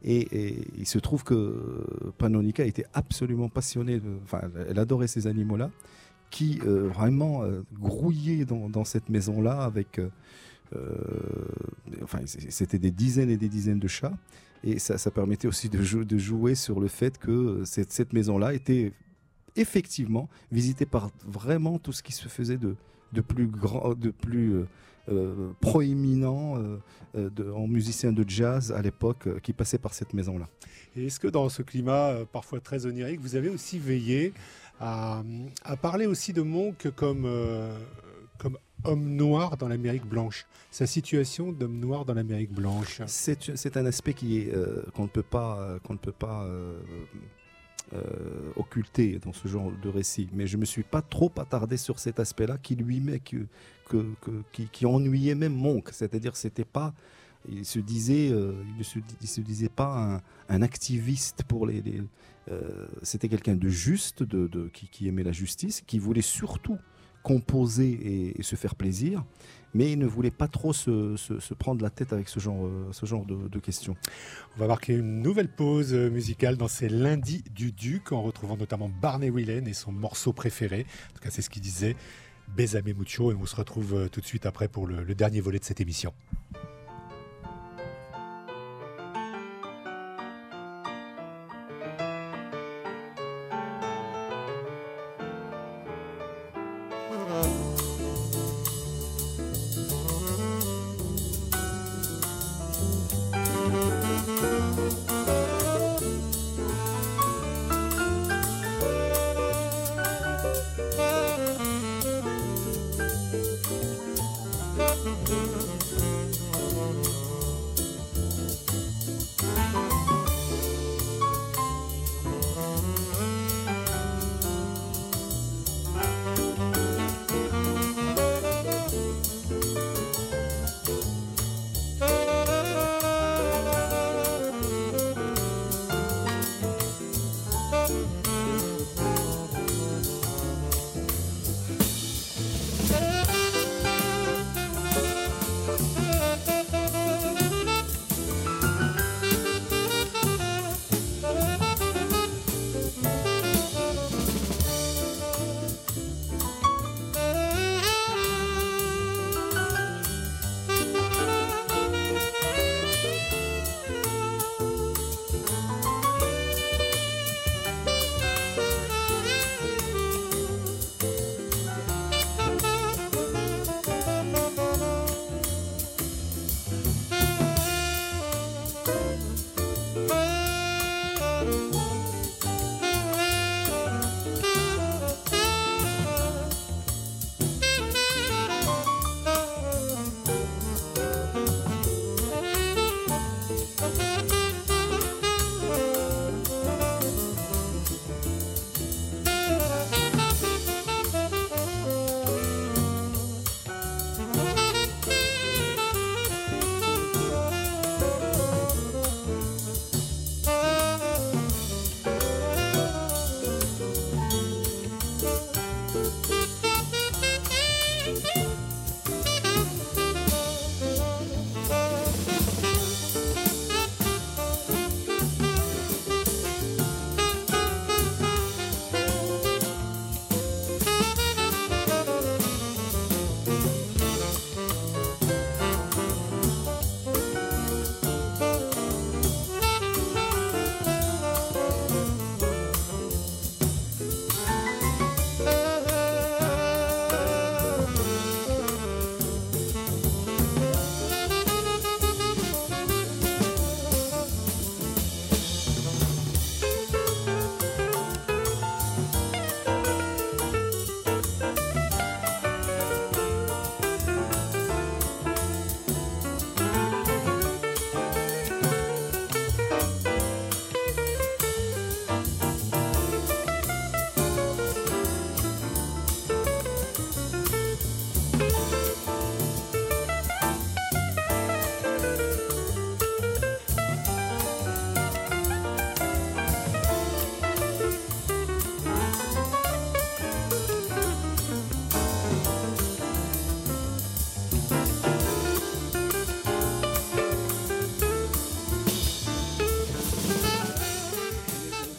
Et, 0.04 0.58
il 0.76 0.86
se 0.86 0.98
trouve 0.98 1.24
que 1.24 2.12
Panonica 2.18 2.66
était 2.66 2.84
absolument 2.92 3.48
passionnée, 3.48 4.02
enfin, 4.22 4.42
elle 4.68 4.78
adorait 4.78 5.06
ces 5.06 5.26
animaux-là, 5.26 5.70
qui 6.30 6.60
euh, 6.66 6.88
vraiment 6.88 7.42
grouillaient 7.72 8.44
dans, 8.44 8.84
cette 8.84 9.08
maison-là 9.08 9.62
avec. 9.62 9.98
Enfin, 12.02 12.18
c'était 12.26 12.78
des 12.78 12.90
dizaines 12.90 13.30
et 13.30 13.38
des 13.38 13.48
dizaines 13.48 13.80
de 13.80 13.88
chats. 13.88 14.16
Et 14.62 14.78
ça, 14.78 15.10
permettait 15.10 15.48
aussi 15.48 15.70
de, 15.70 15.82
jouer 16.18 16.54
sur 16.54 16.80
le 16.80 16.88
fait 16.88 17.16
que 17.16 17.62
cette 17.64 18.12
maison-là 18.12 18.52
était 18.52 18.92
effectivement 19.56 20.28
visitée 20.52 20.84
par 20.84 21.10
vraiment 21.26 21.78
tout 21.78 21.92
ce 21.92 22.02
qui 22.02 22.12
se 22.12 22.28
faisait 22.28 22.58
de, 22.58 22.76
de 23.12 23.20
plus 23.20 23.46
grand, 23.46 23.94
de 23.94 24.10
plus 24.10 24.64
euh, 25.10 25.52
proéminent 25.60 26.58
euh, 26.58 26.76
euh, 27.16 27.52
en 27.54 27.66
musicien 27.66 28.12
de 28.12 28.28
jazz 28.28 28.72
à 28.72 28.82
l'époque 28.82 29.40
qui 29.40 29.54
passait 29.54 29.78
par 29.78 29.94
cette 29.94 30.12
maison-là. 30.12 30.46
Et 30.96 31.06
est-ce 31.06 31.18
que 31.18 31.28
dans 31.28 31.48
ce 31.48 31.62
climat 31.62 32.14
parfois 32.30 32.60
très 32.60 32.84
onirique, 32.84 33.20
vous 33.20 33.34
avez 33.34 33.48
aussi 33.48 33.78
veillé 33.78 34.34
à, 34.80 35.22
parler 35.80 36.04
aussi 36.04 36.34
de 36.34 36.42
Monk 36.42 36.90
comme, 36.94 37.26
comme 38.36 38.58
homme 38.84 39.08
noir 39.16 39.56
dans 39.56 39.68
l'Amérique 39.68 40.06
blanche? 40.06 40.46
Sa 40.70 40.86
situation 40.86 41.52
d'homme 41.52 41.78
noir 41.78 42.04
dans 42.04 42.14
l'Amérique 42.14 42.52
blanche? 42.52 43.00
C'est 43.06 43.76
un 43.78 43.86
aspect 43.86 44.12
qui 44.12 44.38
est 44.38 44.52
qu'on 44.94 45.04
ne 45.04 45.08
peut 45.08 45.22
pas, 45.22 45.78
qu'on 45.84 45.94
ne 45.94 45.98
peut 45.98 46.12
pas 46.12 46.46
euh, 47.94 48.52
occulté 48.56 49.18
dans 49.18 49.32
ce 49.32 49.48
genre 49.48 49.70
de 49.82 49.88
récit. 49.88 50.28
Mais 50.32 50.46
je 50.46 50.56
ne 50.56 50.60
me 50.60 50.66
suis 50.66 50.82
pas 50.82 51.02
trop 51.02 51.32
attardé 51.38 51.76
sur 51.76 51.98
cet 51.98 52.20
aspect-là 52.20 52.58
qui 52.58 52.76
lui 52.76 53.00
met, 53.00 53.20
que, 53.20 53.46
que, 53.88 54.04
qui, 54.52 54.86
ennuyait 54.86 55.34
même 55.34 55.54
Monk. 55.54 55.90
C'est-à-dire 55.92 56.36
c'était 56.36 56.64
pas 56.64 56.94
il 57.48 57.64
se 57.64 57.78
disait, 57.78 58.30
euh, 58.30 58.52
il, 58.78 58.84
se, 58.84 58.98
se, 59.24 59.40
disait 59.40 59.68
pas 59.68 60.20
un, 60.48 60.62
activiste 60.62 61.44
pour 61.44 61.66
les. 61.66 61.82
Euh, 62.50 62.86
c'était 63.02 63.28
quelqu'un 63.28 63.54
de 63.54 63.68
juste, 63.68 64.22
de, 64.22 64.68
qui, 64.68 64.88
qui, 64.88 65.08
aimait 65.08 65.22
la 65.22 65.32
justice, 65.32 65.82
qui 65.86 65.98
voulait 65.98 66.20
surtout 66.20 66.78
composer 67.22 68.34
et, 68.38 68.42
se 68.42 68.56
faire 68.56 68.74
plaisir, 68.74 69.24
mais 69.74 69.92
il 69.92 69.98
ne 69.98 70.06
voulait 70.06 70.30
pas 70.30 70.48
trop 70.48 70.72
se, 70.72 71.16
prendre 71.54 71.82
la 71.82 71.90
tête 71.90 72.12
avec 72.12 72.28
ce 72.28 72.40
genre, 72.40 72.66
euh, 72.66 72.88
ce 72.92 73.06
genre 73.06 73.24
de, 73.24 73.58
questions. 73.58 73.96
On 74.56 74.60
va 74.60 74.66
marquer 74.66 74.94
une 74.94 75.20
nouvelle 75.20 75.48
pause 75.48 75.92
musicale 75.92 76.56
dans 76.56 76.68
ces 76.68 76.88
lundis 76.88 77.42
du 77.50 77.72
Duc, 77.72 78.12
en 78.12 78.22
retrouvant 78.22 78.56
notamment 78.56 78.88
Barney 78.88 79.30
Whelan 79.30 79.66
et 79.66 79.74
son 79.74 79.92
morceau 79.92 80.32
préféré. 80.32 80.86
En 81.10 81.14
tout 81.14 81.22
cas, 81.22 81.30
c'est 81.30 81.42
ce 81.42 81.50
qu'il 81.50 81.62
disait, 81.62 81.96
Besame 82.56 82.92
Mucho, 82.96 83.32
et 83.32 83.34
on 83.34 83.46
se 83.46 83.56
retrouve 83.56 83.94
euh, 83.94 84.08
tout 84.08 84.20
de 84.20 84.26
suite 84.26 84.46
après 84.46 84.68
pour 84.68 84.86
le 84.86 85.14
dernier 85.14 85.40
volet 85.40 85.58
de 85.58 85.64
cette 85.64 85.80
émission. 85.80 86.12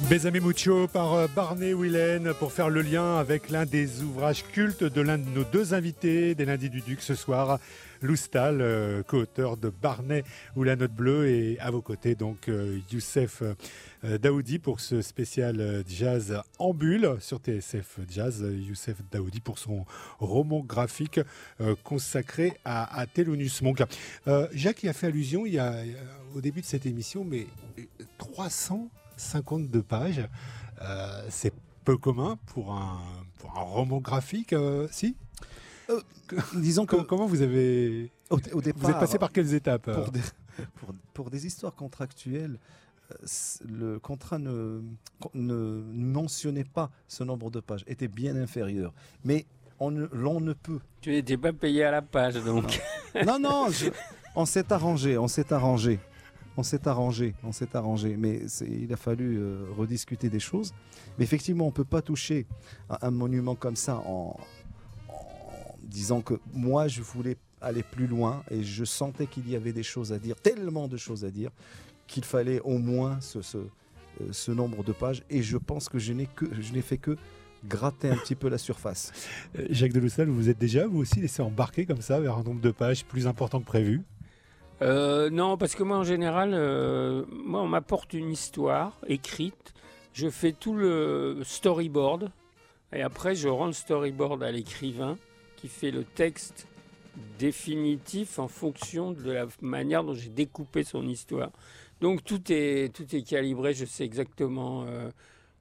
Besame 0.10 0.40
Mucho 0.40 0.88
par 0.88 1.14
euh, 1.14 1.28
Barney 1.36 1.72
Willen 1.72 2.34
pour 2.40 2.52
faire 2.52 2.70
le 2.70 2.82
lien 2.82 3.18
avec 3.18 3.52
l'un 3.52 3.68
des 3.68 4.02
ouvrages 4.02 4.44
cultes 4.44 4.84
de 4.84 5.02
l'un 5.02 5.20
de 5.20 5.30
nos 5.30 5.44
deux 5.44 5.76
invités 5.76 6.34
des 6.34 6.46
lundis 6.46 6.72
du 6.72 6.82
Duc 6.82 7.02
ce 7.02 7.14
soir, 7.14 7.60
Loustal, 8.02 8.58
euh, 8.60 9.04
co-auteur 9.04 9.56
de 9.56 9.70
Barney 9.70 10.24
ou 10.56 10.64
la 10.64 10.76
note 10.76 10.94
bleue 10.94 11.30
et 11.30 11.60
à 11.60 11.70
vos 11.70 11.84
côtés 11.84 12.16
donc 12.16 12.50
euh, 12.50 12.80
Youssef 12.92 13.44
Daoudi 14.04 14.58
pour 14.58 14.80
ce 14.80 15.04
spécial 15.04 15.84
jazz 15.88 16.42
en 16.58 16.74
bulle 16.74 17.18
sur 17.20 17.38
TSF 17.38 18.00
Jazz, 18.10 18.44
Youssef 18.68 18.96
Daoudi 19.12 19.42
pour 19.42 19.60
son 19.60 19.86
roman 20.20 20.62
graphique 20.62 21.20
consacré 21.84 22.54
à, 22.66 23.02
à 23.02 23.06
Monk. 23.62 23.84
Jacques 24.54 24.84
y 24.84 24.90
a 24.90 24.94
fait 24.94 25.08
allusion 25.08 25.46
il 25.46 25.54
y 25.54 25.60
a, 25.60 25.76
au 26.34 26.42
début 26.42 26.62
de 26.62 26.66
cette 26.66 26.86
émission, 26.86 27.26
mais 27.26 27.46
300 28.18 28.90
52 29.20 29.84
pages. 29.84 30.28
Euh, 30.82 31.26
c'est 31.30 31.54
peu 31.84 31.98
commun 31.98 32.38
pour 32.48 32.74
un, 32.74 33.00
pour 33.40 33.58
un 33.58 33.62
roman 33.62 34.00
graphique, 34.00 34.54
euh, 34.54 34.88
si 34.92 35.16
euh, 35.90 36.02
Disons 36.56 36.86
que. 36.86 36.96
Comment 36.98 37.26
vous 37.26 37.42
avez. 37.42 38.12
Au, 38.30 38.38
départ, 38.38 38.82
vous 38.82 38.90
êtes 38.90 39.00
passé 39.00 39.18
par 39.18 39.32
quelles 39.32 39.54
étapes 39.54 39.92
pour 39.92 40.12
des, 40.12 40.22
pour, 41.14 41.30
des, 41.32 41.48
histoires 41.48 41.74
contractuelles, 41.74 42.60
le 43.68 43.98
contrat 43.98 44.38
ne, 44.38 44.82
ne, 45.34 45.82
mentionnait 45.94 46.64
pas 46.64 46.92
ce 47.08 47.24
nombre 47.24 47.50
de 47.50 47.60
pages, 47.60 47.84
était 47.88 48.08
bien 48.08 48.36
inférieur. 48.36 48.94
Mais 49.24 49.48
l'on 49.80 49.90
ne, 50.40 50.46
ne 50.46 50.54
peut. 50.54 50.80
Tu 51.02 51.10
n'étais 51.10 51.38
pas 51.38 51.54
payé 51.54 51.86
à 51.86 51.92
la 51.92 52.04
page, 52.04 52.36
donc. 52.36 52.80
Non, 53.26 53.40
non, 53.40 53.68
on 54.36 54.46
s'est 54.46 54.72
arrangé, 54.72 55.18
on 55.18 55.28
s'est 55.28 55.52
arrangé 55.52 56.00
on 56.60 56.64
s'est 56.64 56.90
arrangé, 56.90 57.36
on 57.44 57.54
s'est 57.54 57.74
arrangé, 57.76 58.18
mais 58.18 58.42
il 58.68 58.92
a 58.92 58.98
fallu 58.98 59.38
euh, 59.38 59.66
rediscuter 59.78 60.30
des 60.30 60.42
choses. 60.42 60.74
Mais 61.18 61.24
effectivement, 61.24 61.64
on 61.64 61.70
ne 61.70 61.74
peut 61.74 61.86
pas 61.86 62.02
toucher 62.02 62.48
un, 62.90 63.12
monument 63.12 63.56
comme 63.56 63.78
ça 63.78 64.04
en, 64.06 64.38
disant 65.84 66.22
que 66.22 66.34
moi, 66.54 66.90
je 66.90 67.02
voulais 67.02 67.38
aller 67.62 67.82
plus 67.82 68.08
loin 68.08 68.44
et 68.52 68.62
je 68.62 68.84
sentais 68.84 69.26
qu'il 69.26 69.50
y 69.50 69.56
avait 69.56 69.72
des 69.72 69.84
choses 69.84 70.12
à 70.12 70.20
dire, 70.20 70.36
tellement 70.36 70.90
de 70.90 70.98
choses 70.98 71.24
à 71.24 71.32
dire, 71.32 71.50
qu'il 72.08 72.26
fallait 72.26 72.60
au 72.60 72.78
moins 72.78 73.22
ce, 73.22 73.42
ce, 73.42 73.58
euh, 74.22 74.54
nombre 74.54 74.84
de 74.84 74.92
pages. 74.92 75.24
Et 75.30 75.42
je 75.42 75.58
pense 75.58 75.88
que 75.88 75.98
je 75.98 76.12
n'ai 76.12 76.82
fait 76.82 76.98
que 76.98 77.16
gratter 77.66 78.10
un 78.10 78.18
petit 78.18 78.36
peu 78.36 78.50
la 78.50 78.58
surface. 78.58 79.14
Euh, 79.58 79.66
Jacques 79.70 79.94
Deloussal, 79.94 80.28
vous 80.28 80.50
êtes 80.50 80.60
déjà 80.60 80.88
vous 80.88 81.00
aussi 81.00 81.22
laissé 81.22 81.42
embarquer 81.42 81.86
comme 81.86 82.02
ça 82.02 82.20
vers 82.20 82.38
un 82.38 82.44
nombre 82.44 82.62
de 82.62 82.72
pages 82.72 83.06
plus 83.06 83.28
important 83.28 83.62
que 83.62 83.66
prévu? 83.66 84.04
Euh, 84.82 85.30
non, 85.30 85.58
parce 85.58 85.76
que 85.76 85.84
moi 85.84 85.98
en 85.98 86.04
général, 86.04 86.52
euh, 86.54 87.26
moi 87.32 87.62
on 87.62 87.68
m'apporte 87.68 88.14
une 88.14 88.32
histoire 88.32 88.94
écrite, 89.08 89.74
je 90.14 90.30
fais 90.30 90.54
tout 90.54 90.74
le 90.74 91.42
storyboard 91.44 92.32
et 92.94 93.02
après 93.02 93.36
je 93.36 93.50
rends 93.50 93.68
le 93.68 93.74
storyboard 93.74 94.42
à 94.42 94.52
l'écrivain 94.52 95.18
qui 95.58 95.68
fait 95.68 95.92
le 95.92 96.04
texte 96.04 96.68
définitif 97.38 98.40
en 98.40 98.48
fonction 98.48 99.12
de 99.12 99.32
la 99.32 99.48
manière 99.62 100.04
dont 100.04 100.14
j'ai 100.14 100.30
découpé 100.30 100.84
son 100.84 101.06
histoire. 101.08 101.52
Donc 102.00 102.24
tout 102.24 102.42
est, 102.50 102.94
tout 102.96 103.14
est 103.14 103.24
calibré, 103.24 103.74
je 103.74 103.84
sais 103.84 104.06
exactement 104.06 104.86
euh, 104.88 105.10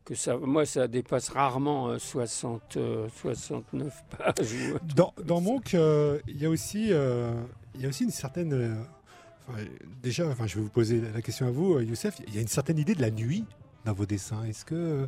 que 0.05 0.15
ça, 0.15 0.37
moi 0.37 0.65
ça 0.65 0.87
dépasse 0.87 1.31
rarement 1.31 1.99
60, 1.99 2.79
69 3.21 4.05
pages. 4.17 4.55
Dans, 4.95 5.13
dans 5.25 5.41
Monk, 5.41 5.73
il 5.73 6.41
y 6.41 6.47
a 6.47 6.49
aussi, 6.49 6.91
il 6.91 7.81
y 7.81 7.85
a 7.85 7.89
aussi 7.89 8.05
une 8.05 8.13
certaine 8.13 8.87
déjà, 10.03 10.29
enfin, 10.29 10.47
je 10.47 10.57
vais 10.57 10.63
vous 10.63 10.71
poser 10.71 11.01
la 11.01 11.23
question 11.23 11.47
à 11.47 11.51
vous, 11.51 11.75
euh, 11.75 11.85
Youssef. 11.85 12.21
Il 12.27 12.35
y 12.35 12.39
a 12.39 12.41
une 12.41 12.49
certaine 12.49 12.79
idée 12.79 12.95
de 12.95 13.03
la 13.03 13.11
nuit 13.11 13.45
dans 13.85 13.93
vos 13.93 14.07
dessins. 14.07 14.45
Est-ce 14.45 14.65
que 14.65 14.75
euh, 14.75 15.07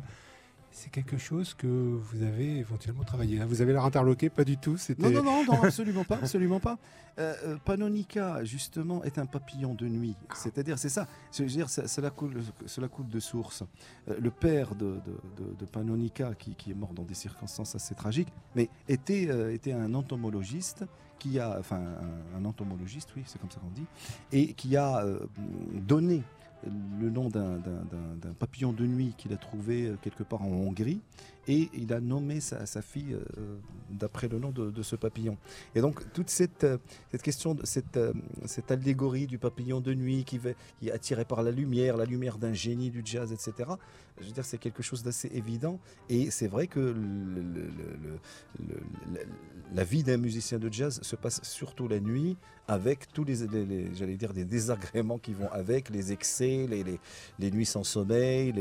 c'est 0.71 0.89
quelque 0.89 1.17
chose 1.17 1.53
que 1.53 1.67
vous 1.67 2.23
avez 2.23 2.57
éventuellement 2.57 3.03
travaillé 3.03 3.43
Vous 3.43 3.61
avez 3.61 3.73
l'air 3.73 3.85
interloqué 3.85 4.29
Pas 4.29 4.43
du 4.43 4.57
tout 4.57 4.77
Non, 4.97 5.09
non, 5.09 5.23
non, 5.23 5.45
non, 5.45 5.63
absolument 5.63 6.03
pas. 6.03 6.15
Absolument 6.15 6.59
pas. 6.59 6.77
Euh, 7.19 7.57
Panonica, 7.65 8.43
justement, 8.45 9.03
est 9.03 9.17
un 9.17 9.25
papillon 9.25 9.73
de 9.73 9.87
nuit. 9.87 10.15
C'est-à-dire, 10.33 10.79
c'est 10.79 10.89
ça. 10.89 11.07
Je 11.33 11.43
veux 11.43 11.49
dire, 11.49 11.69
cela 11.69 12.09
coule, 12.09 12.41
cela 12.65 12.87
coule 12.87 13.09
de 13.09 13.19
source. 13.19 13.63
le 14.07 14.31
père 14.31 14.75
de, 14.75 14.99
de, 15.59 15.65
Panonica, 15.65 16.33
qui, 16.35 16.55
qui, 16.55 16.71
est 16.71 16.75
mort 16.75 16.93
dans 16.93 17.03
des 17.03 17.13
circonstances 17.13 17.75
assez 17.75 17.95
tragiques, 17.95 18.29
mais 18.55 18.69
était, 18.87 19.53
était 19.53 19.73
un 19.73 19.93
entomologiste 19.93 20.85
qui 21.21 21.39
a, 21.39 21.57
enfin 21.59 21.79
un, 22.35 22.45
entomologiste, 22.45 23.09
oui, 23.15 23.21
c'est 23.27 23.39
comme 23.39 23.51
ça 23.51 23.59
qu'on 23.59 23.69
dit, 23.69 23.85
et 24.31 24.53
qui 24.53 24.75
a 24.75 25.05
euh, 25.05 25.19
donné 25.73 26.23
le 26.99 27.09
nom 27.09 27.29
d'un 27.29 28.33
papillon 28.39 28.73
de 28.73 28.85
nuit 28.85 29.13
qu'il 29.17 29.31
a 29.33 29.37
trouvé 29.37 29.87
euh, 29.87 29.97
quelque 30.01 30.23
part 30.23 30.41
en 30.41 30.47
Hongrie 30.47 30.99
et 31.47 31.69
il 31.73 31.93
a 31.93 31.99
nommé 31.99 32.39
sa, 32.39 32.65
fille 32.81 33.13
euh, 33.13 33.57
d'après 33.89 34.27
le 34.27 34.39
nom 34.39 34.51
de, 34.51 34.81
ce 34.81 34.95
papillon. 34.95 35.37
Et 35.75 35.81
donc 35.81 36.11
toute 36.13 36.29
cette, 36.29 36.63
euh, 36.63 36.77
question, 37.21 37.57
cette, 37.63 37.99
cette 38.45 38.71
allégorie 38.71 39.27
du 39.27 39.37
papillon 39.37 39.81
de 39.81 39.93
nuit 39.93 40.23
qui, 40.23 40.39
est 40.83 40.91
attiré 40.91 41.25
par 41.25 41.43
la 41.43 41.51
lumière, 41.51 41.97
la 41.97 42.05
lumière 42.05 42.37
d'un 42.37 42.53
génie 42.53 42.89
du 42.89 43.01
jazz, 43.03 43.31
etc. 43.31 43.71
Je 44.19 44.27
veux 44.27 44.31
dire, 44.31 44.45
c'est 44.45 44.57
quelque 44.57 44.83
chose 44.83 45.03
d'assez 45.03 45.29
évident. 45.33 45.79
Et 46.09 46.29
c'est 46.31 46.47
vrai 46.47 46.67
que 46.67 46.95
la 49.73 49.83
vie 49.83 50.03
d'un 50.03 50.17
musicien 50.17 50.59
de 50.59 50.71
jazz 50.71 50.99
se 51.01 51.15
passe 51.15 51.41
surtout 51.43 51.87
la 51.87 51.99
nuit 51.99 52.37
avec 52.67 53.11
tous 53.11 53.23
les, 53.23 53.35
j'allais 53.93 54.15
dire, 54.15 54.33
des 54.33 54.45
désagréments 54.45 55.17
qui 55.17 55.33
vont 55.33 55.51
avec, 55.51 55.89
les 55.89 56.11
excès, 56.13 56.67
les, 56.69 57.51
nuits 57.51 57.65
sans 57.65 57.83
sommeil, 57.83 58.53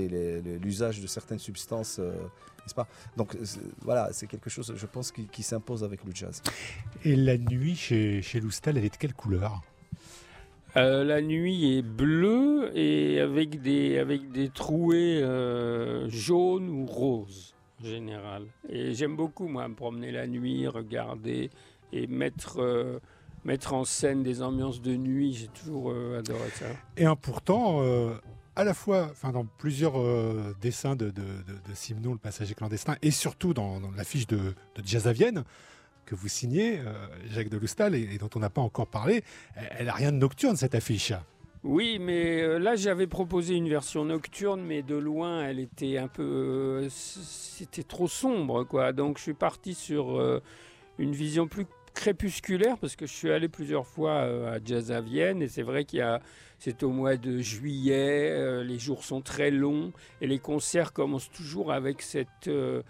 l'usage 0.61 1.01
de 1.01 1.07
certaines 1.07 1.39
substances, 1.39 1.99
euh, 2.01 2.13
n'est-ce 2.61 2.75
pas? 2.75 2.89
Donc 3.17 3.37
voilà, 3.83 4.09
c'est 4.13 4.27
quelque 4.27 4.51
chose, 4.51 4.73
je 4.77 4.87
pense, 4.87 5.13
qui, 5.13 5.43
s'impose 5.43 5.85
avec 5.85 6.05
le 6.05 6.13
jazz. 6.15 6.43
Et 7.05 7.17
la 7.17 7.39
nuit 7.39 7.77
chez, 7.77 8.23
chez 8.23 8.41
Loustal, 8.41 8.77
elle 8.77 8.85
est 8.85 8.93
de 8.93 8.97
quelle 8.97 9.15
couleur? 9.15 9.63
Euh, 10.77 11.03
la 11.03 11.21
nuit 11.21 11.79
est 11.79 11.83
bleue 11.83 12.71
et 12.77 13.21
avec 13.21 13.61
des, 13.61 13.99
avec 13.99 14.31
des 14.31 14.51
trouées 14.51 15.21
euh, 15.23 16.09
jaunes 16.09 16.69
ou 16.69 16.87
roses 16.87 17.55
en 17.81 17.87
général. 17.87 18.47
Et 18.69 18.95
j'aime 18.95 19.17
beaucoup, 19.17 19.49
moi, 19.49 19.67
me 19.67 19.75
promener 19.75 20.13
la 20.13 20.27
nuit, 20.29 20.69
regarder 20.69 21.51
et 21.93 22.07
mettre 22.07 23.01
mettre 23.45 23.75
en 23.75 23.85
scène 23.85 24.23
des 24.23 24.43
ambiances 24.43 24.81
de 24.81 24.95
nuit, 24.95 25.33
j'ai 25.33 25.49
toujours 25.49 25.91
euh, 25.91 26.19
adoré 26.19 26.51
ça. 26.55 26.67
Et 26.97 27.07
pourtant, 27.21 27.83
euh, 27.83 28.15
à 28.61 28.65
la 28.65 28.75
fois 28.75 29.09
enfin, 29.11 29.33
dans 29.33 29.47
plusieurs 29.47 29.99
euh, 29.99 30.55
dessins 30.61 30.95
de, 30.95 31.09
de, 31.09 31.23
Simon, 31.73 32.13
le 32.13 32.19
passager 32.19 32.55
clandestin, 32.55 32.97
et 33.01 33.11
surtout 33.11 33.55
dans, 33.55 33.81
l'affiche 33.97 34.27
de, 34.27 34.55
Jazz 34.85 35.09
à 35.09 35.13
Vienne, 35.13 35.45
que 36.05 36.15
vous 36.15 36.29
signez, 36.29 36.81
Jacques 37.31 37.49
de 37.49 37.57
Lustal, 37.57 37.95
et, 37.95 38.19
dont 38.19 38.29
on 38.35 38.41
n'a 38.41 38.51
pas 38.51 38.61
encore 38.61 38.89
parlé, 38.89 39.23
elle 39.55 39.87
n'a 39.87 39.95
rien 39.95 40.13
de 40.13 40.19
nocturne, 40.19 40.57
cette 40.57 40.75
affiche. 40.75 41.13
Oui, 41.63 41.99
mais 42.01 42.59
là 42.59 42.75
j'avais 42.77 43.07
proposé 43.07 43.55
une 43.55 43.69
version 43.69 44.05
nocturne, 44.05 44.61
mais 44.63 44.83
de 44.83 44.97
loin 44.97 45.45
elle 45.45 45.61
était 45.61 45.99
un 45.99 46.09
peu, 46.09 46.89
c'était 46.91 47.85
trop 47.85 48.09
sombre, 48.09 48.65
quoi. 48.65 48.93
Donc 48.93 49.19
je 49.19 49.23
suis 49.23 49.35
parti 49.35 49.75
sur 49.75 50.21
une 50.99 51.13
vision 51.13 51.49
plus 51.49 51.67
crépusculaire 51.95 52.79
parce 52.79 52.97
que 52.97 53.07
je 53.07 53.13
suis 53.13 53.31
allé 53.31 53.49
plusieurs 53.49 53.87
fois 53.87 54.23
euh, 54.23 54.57
à 54.57 54.59
Jazz 54.65 54.93
à 54.93 55.01
Vienne 55.01 55.43
et 55.43 55.49
c'est 55.49 55.63
vrai 55.63 55.85
qu'il 55.85 55.99
y 55.99 56.03
a 56.03 56.21
c'est 56.59 56.83
au 56.83 56.91
mois 56.91 57.17
de 57.17 57.39
juillet, 57.39 58.29
euh, 58.31 58.63
les 58.63 58.79
jours 58.79 59.03
sont 59.03 59.23
très 59.23 59.51
longs 59.51 59.93
et 60.21 60.27
les 60.27 60.39
concerts 60.39 60.93
commencent 60.93 61.31
toujours 61.31 61.73
avec 61.73 62.03
cette 62.03 62.49
euh, 62.49 62.83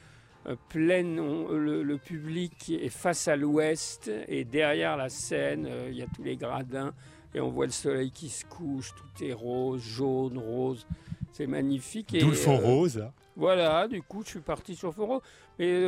pleine 0.68 1.16
le, 1.16 1.96
public 1.98 2.70
est 2.70 2.88
face 2.88 3.28
à 3.28 3.36
l'ouest 3.36 4.10
et 4.26 4.44
derrière 4.44 4.96
la 4.96 5.08
scène 5.08 5.68
il 5.88 5.94
y 5.94 6.02
a 6.02 6.06
tous 6.06 6.24
les 6.24 6.36
gradins 6.36 6.92
et 7.34 7.40
on 7.40 7.50
voit 7.50 7.66
le 7.66 7.72
soleil 7.72 8.10
qui 8.10 8.28
se 8.28 8.44
couche, 8.44 8.92
tout 8.94 9.24
est 9.24 9.32
rose, 9.32 9.82
jaune, 9.82 10.38
rose. 10.38 10.86
C'est 11.32 11.46
magnifique. 11.46 12.16
D'où 12.18 12.30
le 12.30 12.34
fond 12.34 12.56
rose. 12.56 13.06
Voilà, 13.36 13.86
du 13.86 14.02
coup, 14.02 14.22
je 14.24 14.30
suis 14.30 14.40
parti 14.40 14.74
sur 14.74 14.92
fond 14.92 15.06
rose. 15.06 15.22
Mais 15.58 15.84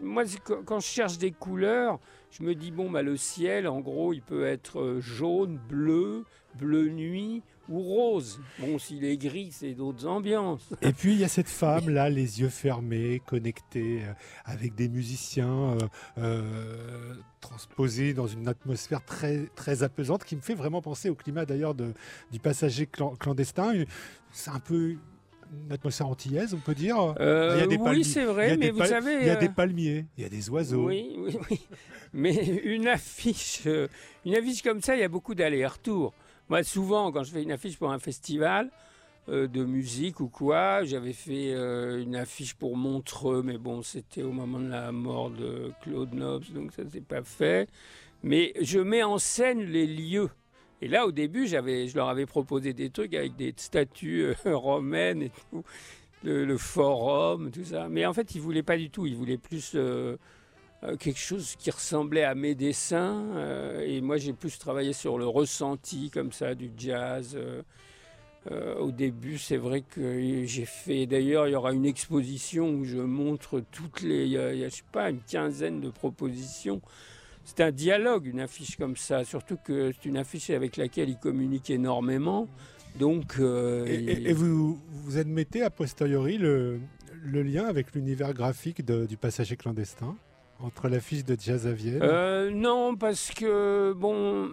moi, 0.00 0.24
quand 0.64 0.80
je 0.80 0.86
cherche 0.86 1.18
des 1.18 1.32
couleurs, 1.32 1.98
je 2.30 2.42
me 2.42 2.54
dis, 2.54 2.70
bon, 2.70 2.90
bah, 2.90 3.02
le 3.02 3.16
ciel, 3.16 3.66
en 3.66 3.80
gros, 3.80 4.12
il 4.12 4.22
peut 4.22 4.46
être 4.46 4.80
euh, 4.80 5.00
jaune, 5.00 5.58
bleu, 5.68 6.24
bleu 6.54 6.88
nuit 6.88 7.42
ou 7.68 7.80
rose. 7.80 8.40
Bon, 8.58 8.78
s'il 8.78 9.04
est 9.04 9.16
gris, 9.16 9.50
c'est 9.52 9.72
d'autres 9.72 10.06
ambiances. 10.06 10.68
Et 10.82 10.92
puis, 10.92 11.14
il 11.14 11.20
y 11.20 11.24
a 11.24 11.28
cette 11.28 11.48
femme-là, 11.48 12.10
les 12.10 12.40
yeux 12.40 12.48
fermés, 12.48 13.22
connectée 13.26 14.02
euh, 14.04 14.12
avec 14.44 14.74
des 14.74 14.88
musiciens 14.88 15.78
euh, 16.18 17.14
transposés 17.40 18.12
dans 18.12 18.26
une 18.26 18.48
atmosphère 18.48 19.04
très, 19.04 19.46
très 19.54 19.82
apaisante 19.82 20.24
qui 20.24 20.36
me 20.36 20.42
fait 20.42 20.54
vraiment 20.54 20.82
penser 20.82 21.08
au 21.08 21.14
climat, 21.14 21.46
d'ailleurs, 21.46 21.74
du 21.74 22.38
passager 22.42 22.86
clandestin. 22.86 23.72
C'est 24.30 24.50
un 24.50 24.60
peu 24.60 24.96
atmosphère 25.70 26.08
antillaise, 26.08 26.54
on 26.54 26.58
peut 26.58 26.74
dire. 26.74 27.14
Euh, 27.20 27.54
il 27.56 27.60
y 27.60 27.62
a 27.62 27.66
des 27.66 27.76
oui, 27.76 28.04
c'est 28.04 28.24
vrai, 28.24 28.56
mais 28.56 28.70
vous 28.70 28.84
savez. 28.84 29.18
Il 29.20 29.26
y 29.26 29.30
a 29.30 29.36
des 29.36 29.48
euh, 29.48 29.52
palmiers, 29.52 30.06
il 30.16 30.22
y 30.22 30.26
a 30.26 30.28
des 30.28 30.48
oiseaux. 30.50 30.86
Oui, 30.86 31.16
oui, 31.18 31.36
oui. 31.50 31.60
Mais 32.12 32.34
une 32.64 32.86
affiche, 32.86 33.62
euh, 33.66 33.88
une 34.24 34.36
affiche 34.36 34.62
comme 34.62 34.80
ça, 34.80 34.94
il 34.94 35.00
y 35.00 35.04
a 35.04 35.08
beaucoup 35.08 35.34
d'allers-retours. 35.34 36.14
Moi, 36.48 36.62
souvent, 36.62 37.10
quand 37.10 37.24
je 37.24 37.32
fais 37.32 37.42
une 37.42 37.52
affiche 37.52 37.76
pour 37.78 37.90
un 37.90 37.98
festival, 37.98 38.70
euh, 39.28 39.48
de 39.48 39.64
musique 39.64 40.20
ou 40.20 40.28
quoi. 40.28 40.84
J'avais 40.84 41.12
fait 41.12 41.52
euh, 41.52 42.00
une 42.00 42.14
affiche 42.14 42.54
pour 42.54 42.76
Montreux, 42.76 43.42
mais 43.42 43.58
bon, 43.58 43.82
c'était 43.82 44.22
au 44.22 44.30
moment 44.30 44.60
de 44.60 44.68
la 44.68 44.92
mort 44.92 45.30
de 45.30 45.72
Claude 45.82 46.14
Nobs, 46.14 46.44
donc 46.54 46.70
ça 46.72 46.88
s'est 46.88 47.00
pas 47.00 47.24
fait. 47.24 47.68
Mais 48.22 48.52
je 48.60 48.78
mets 48.78 49.02
en 49.02 49.18
scène 49.18 49.62
les 49.62 49.88
lieux. 49.88 50.30
Et 50.82 50.88
là, 50.88 51.06
au 51.06 51.12
début, 51.12 51.46
je 51.46 51.94
leur 51.96 52.08
avais 52.08 52.26
proposé 52.26 52.74
des 52.74 52.90
trucs 52.90 53.14
avec 53.14 53.34
des 53.36 53.54
statues 53.56 54.26
euh, 54.26 54.34
romaines 54.56 55.22
et 55.22 55.30
tout, 55.30 55.64
le, 56.22 56.58
forum, 56.58 57.50
tout 57.50 57.64
ça. 57.64 57.88
Mais 57.88 58.04
en 58.04 58.12
fait, 58.12 58.34
ils 58.34 58.40
voulaient 58.40 58.62
pas 58.62 58.76
du 58.76 58.90
tout. 58.90 59.06
Ils 59.06 59.16
voulaient 59.16 59.38
plus 59.38 59.72
euh, 59.74 60.16
euh, 60.82 60.96
quelque 60.96 61.18
chose 61.18 61.56
qui 61.56 61.70
ressemblait 61.70 62.24
à 62.24 62.34
mes 62.34 62.54
dessins. 62.54 63.24
Et 63.84 64.00
moi, 64.00 64.18
j'ai 64.18 64.32
plus 64.34 64.58
travaillé 64.58 64.92
sur 64.92 65.18
le 65.18 65.26
ressenti, 65.26 66.10
comme 66.10 66.32
ça, 66.32 66.54
du 66.54 66.70
jazz. 66.76 67.38
Au 68.78 68.92
début, 68.92 69.38
c'est 69.38 69.56
vrai 69.56 69.80
que 69.82 70.44
j'ai 70.44 70.66
fait. 70.66 71.06
D'ailleurs, 71.06 71.48
il 71.48 71.52
y 71.52 71.56
aura 71.56 71.72
une 71.72 71.86
exposition 71.86 72.70
où 72.70 72.84
je 72.84 72.98
montre 72.98 73.60
toutes 73.72 74.02
les. 74.02 74.24
Il 74.26 74.30
y 74.30 74.38
a 74.38 74.68
je 74.68 74.74
sais 74.74 74.82
pas, 74.92 75.10
une 75.10 75.20
quinzaine 75.20 75.80
de 75.80 75.90
propositions. 75.90 76.80
C'est 77.48 77.60
un 77.62 77.70
dialogue, 77.70 78.26
une 78.26 78.40
affiche 78.40 78.76
comme 78.76 78.96
ça. 78.96 79.24
Surtout 79.24 79.56
que 79.56 79.92
c'est 79.92 80.08
une 80.08 80.16
affiche 80.16 80.50
avec 80.50 80.76
laquelle 80.76 81.08
il 81.08 81.16
communique 81.18 81.70
énormément. 81.70 82.48
Donc. 82.98 83.36
euh, 83.38 83.86
Et, 83.86 83.94
il- 83.94 84.08
et- 84.26 84.30
et 84.30 84.32
vous, 84.32 84.78
vous 84.90 85.16
admettez 85.16 85.62
a 85.62 85.70
posteriori 85.70 86.38
le, 86.38 86.80
le 87.24 87.42
lien 87.42 87.64
avec 87.66 87.94
l'univers 87.94 88.34
graphique 88.34 88.84
de- 88.84 89.06
du 89.06 89.16
passager 89.16 89.56
clandestin 89.56 90.16
entre 90.58 90.88
l'affiche 90.88 91.24
de 91.24 91.36
Jazz 91.38 91.66
à 91.68 91.72
Vienne 91.72 92.00
Euh, 92.02 92.50
non, 92.50 92.96
parce 92.96 93.30
que, 93.30 93.92
bon, 93.92 94.48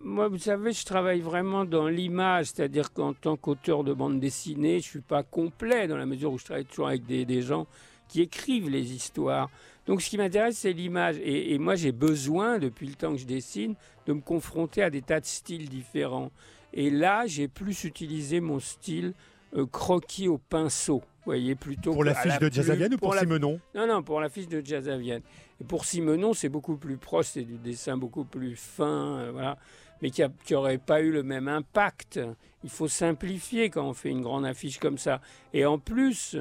moi, 0.00 0.28
vous 0.28 0.38
savez, 0.38 0.72
je 0.72 0.84
travaille 0.84 1.20
vraiment 1.20 1.64
dans 1.64 1.88
l'image, 1.88 2.46
c'est-à-dire 2.46 2.92
qu'en 2.92 3.14
tant 3.14 3.36
qu'auteur 3.36 3.82
de 3.82 3.92
bande 3.94 4.20
dessinée, 4.20 4.78
je 4.78 4.84
suis 4.84 5.00
pas 5.00 5.22
complet 5.24 5.88
dans 5.88 5.96
la 5.96 6.06
mesure 6.06 6.32
où 6.32 6.38
je 6.38 6.44
travaille 6.44 6.66
toujours 6.66 6.86
avec 6.88 7.04
des, 7.04 7.24
des 7.24 7.42
gens 7.42 7.66
qui 8.08 8.20
écrivent 8.20 8.68
les 8.68 8.92
histoires. 8.92 9.48
Donc, 9.86 10.02
ce 10.02 10.10
qui 10.10 10.16
m'intéresse, 10.16 10.58
c'est 10.58 10.72
l'image. 10.72 11.16
Et, 11.18 11.54
et 11.54 11.58
moi, 11.58 11.74
j'ai 11.74 11.92
besoin, 11.92 12.58
depuis 12.58 12.86
le 12.86 12.94
temps 12.94 13.12
que 13.12 13.18
je 13.18 13.26
dessine, 13.26 13.74
de 14.06 14.12
me 14.12 14.20
confronter 14.20 14.82
à 14.82 14.90
des 14.90 15.02
tas 15.02 15.20
de 15.20 15.26
styles 15.26 15.68
différents. 15.68 16.30
Et 16.72 16.90
là, 16.90 17.26
j'ai 17.26 17.48
plus 17.48 17.84
utilisé 17.84 18.40
mon 18.40 18.60
style 18.60 19.12
euh, 19.54 19.66
croquis 19.66 20.28
au 20.28 20.38
pinceau. 20.38 21.02
Voyez, 21.24 21.54
plutôt 21.54 21.92
Pour 21.92 22.04
l'affiche 22.04 22.40
la 22.40 22.48
de 22.48 22.52
Jazz 22.52 22.88
ou 22.92 22.96
pour 22.96 23.14
la 23.14 23.20
Simenon 23.20 23.60
non, 23.74 23.86
non, 23.86 24.02
pour 24.02 24.20
la 24.20 24.28
fiche 24.28 24.48
de 24.48 24.60
Jazz. 24.64 24.88
Et 24.88 25.64
pour 25.64 25.84
Simonon, 25.84 26.32
c'est 26.32 26.48
beaucoup 26.48 26.76
plus 26.76 26.96
proche, 26.96 27.26
c'est 27.26 27.44
du 27.44 27.58
dessin 27.58 27.96
beaucoup 27.96 28.24
plus 28.24 28.56
fin, 28.56 29.18
euh, 29.18 29.30
voilà, 29.30 29.56
mais 30.00 30.10
qui 30.10 30.22
n'aurait 30.50 30.78
pas 30.78 31.00
eu 31.00 31.12
le 31.12 31.22
même 31.22 31.46
impact. 31.46 32.18
Il 32.64 32.70
faut 32.70 32.88
simplifier 32.88 33.70
quand 33.70 33.86
on 33.86 33.92
fait 33.92 34.08
une 34.08 34.22
grande 34.22 34.46
affiche 34.46 34.78
comme 34.78 34.98
ça. 34.98 35.20
Et 35.52 35.64
en 35.64 35.78
plus, 35.78 36.36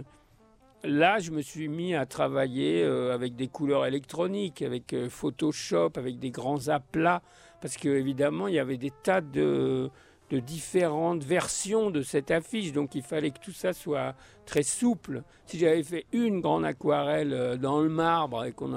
là, 0.83 1.19
je 1.19 1.31
me 1.31 1.41
suis 1.41 1.67
mis 1.67 1.95
à 1.95 2.05
travailler 2.05 2.83
euh, 2.83 3.13
avec 3.13 3.35
des 3.35 3.47
couleurs 3.47 3.85
électroniques, 3.85 4.61
avec 4.61 4.93
euh, 4.93 5.09
Photoshop, 5.09 5.91
avec 5.95 6.19
des 6.19 6.31
grands 6.31 6.67
aplats, 6.67 7.21
parce 7.61 7.77
qu'évidemment, 7.77 8.47
il 8.47 8.55
y 8.55 8.59
avait 8.59 8.77
des 8.77 8.91
tas 9.03 9.21
de 9.21 9.89
différentes 10.31 11.25
versions 11.25 11.91
de 11.91 12.01
cette 12.01 12.31
affiche, 12.31 12.71
donc 12.71 12.95
il 12.95 13.01
fallait 13.01 13.31
que 13.31 13.39
tout 13.39 13.51
ça 13.51 13.73
soit 13.73 14.15
très 14.45 14.63
souple. 14.63 15.23
Si 15.45 15.59
j'avais 15.59 15.83
fait 15.83 16.05
une 16.13 16.39
grande 16.39 16.63
aquarelle 16.63 17.33
euh, 17.33 17.57
dans 17.57 17.81
le 17.81 17.89
marbre 17.89 18.45
et 18.45 18.53
qu'on 18.53 18.71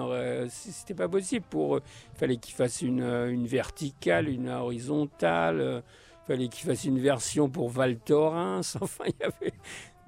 c'était 0.48 0.94
pas 0.94 1.08
possible. 1.08 1.44
Il 1.52 1.80
fallait 2.18 2.36
qu'il 2.38 2.54
fasse 2.54 2.82
une, 2.82 3.46
verticale, 3.46 4.28
une 4.28 4.48
horizontale. 4.48 5.84
Il 6.24 6.26
fallait 6.26 6.48
qu'il 6.48 6.66
fasse 6.66 6.84
une 6.84 6.98
version 6.98 7.48
pour 7.48 7.68
Val 7.68 7.98
Thorens. 7.98 8.76
Enfin, 8.80 9.04
il 9.06 9.14
y 9.20 9.24
avait 9.24 9.54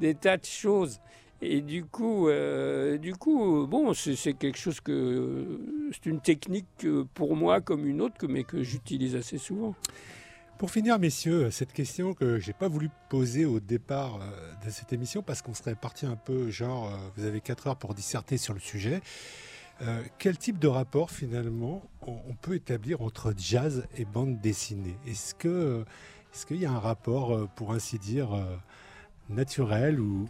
des 0.01 0.15
tas 0.15 0.37
de 0.37 0.45
choses. 0.45 1.01
Et 1.43 1.61
du 1.61 1.85
coup, 1.85 2.29
euh, 2.29 2.97
du 2.97 3.15
coup, 3.15 3.67
bon, 3.67 3.93
c'est 3.93 4.33
quelque 4.33 4.59
chose 4.59 4.81
que 4.81 5.61
c'est 5.93 6.07
une 6.07 6.21
technique 6.21 6.67
que, 6.79 7.03
pour 7.15 7.37
moi 7.37 7.61
comme 7.61 7.87
une 7.87 8.01
autre, 8.01 8.27
mais 8.27 8.45
que 8.45 8.63
j'utilise 8.63 9.15
assez 9.17 9.37
souvent. 9.37 9.75
Pour 10.57 10.71
finir, 10.71 10.99
messieurs, 10.99 11.51
cette 11.51 11.75
question 11.75 12.15
que 12.15 12.39
j'ai 12.39 12.55
pas 12.55 12.69
voulu 12.69 12.89
poser 13.11 13.45
au 13.45 13.61
départ 13.61 14.17
euh, 14.23 14.65
de 14.65 14.71
cette 14.71 14.95
émission 14.95 15.23
parce 15.23 15.43
qu'on 15.43 15.53
serait 15.53 15.75
parti 15.75 16.07
un 16.07 16.17
peu 16.17 16.51
genre, 16.51 16.87
euh, 16.87 16.97
vous 17.17 17.27
avez 17.27 17.43
4 17.43 17.67
heures 17.67 17.77
pour 17.77 17.93
disserter 17.93 18.39
sur 18.39 18.55
le 18.55 18.61
sujet. 18.61 19.01
Quel 20.17 20.39
type 20.39 20.59
de 20.59 20.69
rapport 20.69 21.11
finalement 21.11 21.83
on, 22.01 22.35
peut 22.41 22.55
établir 22.55 23.03
entre 23.03 23.35
jazz 23.37 23.87
et 23.99 24.07
bande 24.07 24.41
dessinée? 24.41 24.97
Est-ce 25.07 25.35
que 25.35 25.85
est-ce 26.33 26.47
qu'il 26.47 26.57
y 26.57 26.65
a 26.65 26.73
un 26.73 26.79
rapport, 26.79 27.47
pour 27.57 27.73
ainsi 27.73 27.99
dire, 27.99 28.43
naturel 29.29 30.01
ou, 30.01 30.27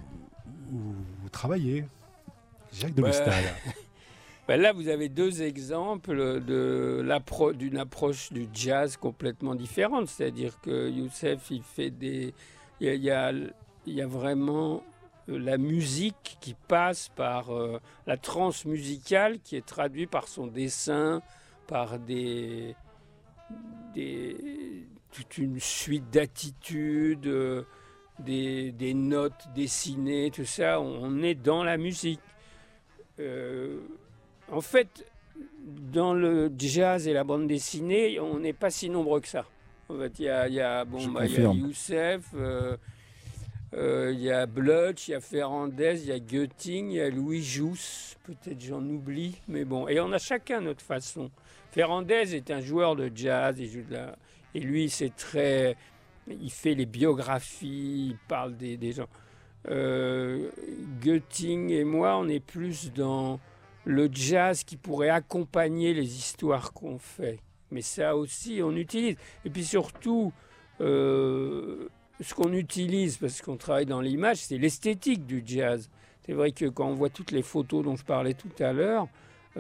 ou, 0.73 1.25
ou 1.25 1.29
travaillé 1.31 1.85
Jacques 2.73 2.95
de. 2.95 3.03
Ben 4.49 4.61
là, 4.61 4.73
vous 4.73 4.87
avez 4.89 5.09
deux 5.09 5.43
exemples 5.43 6.41
d'une 6.41 7.79
approche 7.79 8.33
du 8.33 8.47
jazz 8.55 8.97
complètement 8.97 9.57
différente. 9.57 10.07
C'est-à-dire 10.09 10.61
que 10.61 10.89
Youssef, 10.89 11.51
il 11.51 11.63
fait 11.65 11.91
des. 11.91 12.33
Il 12.81 12.95
y 13.03 13.11
a, 13.11 13.33
il 13.33 13.95
y 13.95 14.01
a- 14.01 14.07
vraiment 14.07 14.85
euh, 15.29 15.37
la 15.39 15.59
musique 15.59 16.37
qui 16.41 16.55
passe 16.69 17.09
par 17.17 17.51
euh, 17.51 17.81
la 18.07 18.17
trance 18.17 18.65
musicale 18.67 19.41
qui 19.41 19.57
est 19.57 19.67
traduite 19.67 20.11
par 20.11 20.29
son 20.29 20.47
dessin, 20.47 21.23
par 21.67 21.99
des. 21.99 22.77
des 23.95 24.37
toute 25.13 25.39
une 25.39 25.59
suite 25.59 26.11
d'attitudes, 26.11 27.27
euh, 27.27 27.63
des, 28.19 28.73
des 28.73 28.95
notes 28.95 29.49
dessinées, 29.55 30.31
tout 30.31 30.45
ça. 30.45 30.81
On, 30.81 31.23
est 31.23 31.35
dans 31.35 31.65
la 31.65 31.77
musique. 31.77 32.21
Euh, 33.19 33.81
en 34.51 34.61
fait, 34.61 35.07
dans 35.93 36.15
le 36.15 36.51
jazz 36.57 37.09
et 37.09 37.13
la 37.13 37.25
bande 37.25 37.47
dessinée, 37.47 38.21
on 38.21 38.39
n'est 38.39 38.53
pas 38.53 38.71
si 38.71 38.89
nombreux 38.89 39.21
que 39.21 39.29
ça. 39.29 39.45
En 39.89 39.99
fait, 39.99 40.19
il 40.19 40.25
y 40.25 40.29
a, 40.29 40.49
il 40.49 40.55
y 40.55 40.61
a, 40.61 40.85
bon, 40.85 41.07
bah, 41.09 41.27
il 41.27 41.33
y 41.33 41.45
a. 41.45 41.53
Youssef, 41.53 42.25
euh, 42.35 42.77
euh, 43.75 44.13
il 44.13 44.21
y 44.21 44.31
a 44.31 44.47
Blutch, 44.47 45.09
il 45.09 45.13
y 45.13 45.15
a 45.15 45.21
Ferrandez, 45.21 46.01
il 46.03 46.09
y 46.09 46.13
a 46.13 46.19
Götting, 46.19 46.91
il 46.91 46.97
y 46.97 47.01
a 47.01 47.11
Louis 47.11 47.43
Jousse, 47.43 48.17
peut-être 48.25 48.61
j'en 48.61 48.83
oublie, 48.83 49.41
mais 49.49 49.65
bon. 49.65 49.89
Et 49.89 50.01
on 50.01 50.13
a 50.13 50.19
chacun 50.19 50.61
notre 50.61 50.83
façon. 50.83 51.31
Ferrandez 51.71 52.35
est 52.35 52.51
un 52.51 52.61
joueur 52.61 52.97
de 52.97 53.11
jazz, 53.15 53.57
il 53.59 53.69
joue 53.69 53.83
de 53.83 53.95
la... 53.95 54.17
et 54.55 54.61
lui, 54.61 54.89
c'est 54.89 55.15
très... 55.15 55.77
Il 56.29 56.51
fait 56.51 56.75
les 56.75 56.87
biographies, 56.87 58.09
il 58.11 58.19
parle 58.29 58.57
des, 58.57 58.93
gens. 58.93 59.09
Euh, 59.69 60.51
et 61.39 61.85
moi, 61.85 62.17
on 62.17 62.29
est 62.29 62.41
plus 62.41 62.93
dans 62.93 63.39
le 63.85 64.09
jazz 64.11 64.65
qui 64.65 64.77
pourrait 64.77 65.09
accompagner 65.09 65.95
les 65.95 66.17
histoires 66.17 66.73
qu'on 66.73 66.99
fait. 66.99 67.39
Mais 67.71 67.83
ça 67.83 68.17
aussi, 68.17 68.61
on 68.63 68.75
utilise. 68.75 69.17
Et 69.45 69.51
puis 69.51 69.65
surtout, 69.65 70.33
euh, 70.81 71.89
ce 72.21 72.35
qu'on 72.35 72.53
utilise, 72.53 73.17
parce 73.19 73.41
qu'on 73.43 73.57
travaille 73.57 73.87
dans 73.87 74.01
l'image, 74.01 74.39
c'est 74.39 74.59
l'esthétique 74.59 75.27
du 75.27 75.43
jazz. 75.45 75.91
C'est 76.25 76.33
vrai 76.33 76.51
que 76.51 76.67
quand 76.67 76.89
on 76.89 76.95
voit 76.95 77.11
toutes 77.11 77.31
les 77.31 77.43
photos 77.43 77.85
dont 77.85 77.97
je 77.97 78.05
parlais 78.05 78.35
tout 78.35 78.51
à 78.59 78.73
l'heure, 78.73 79.09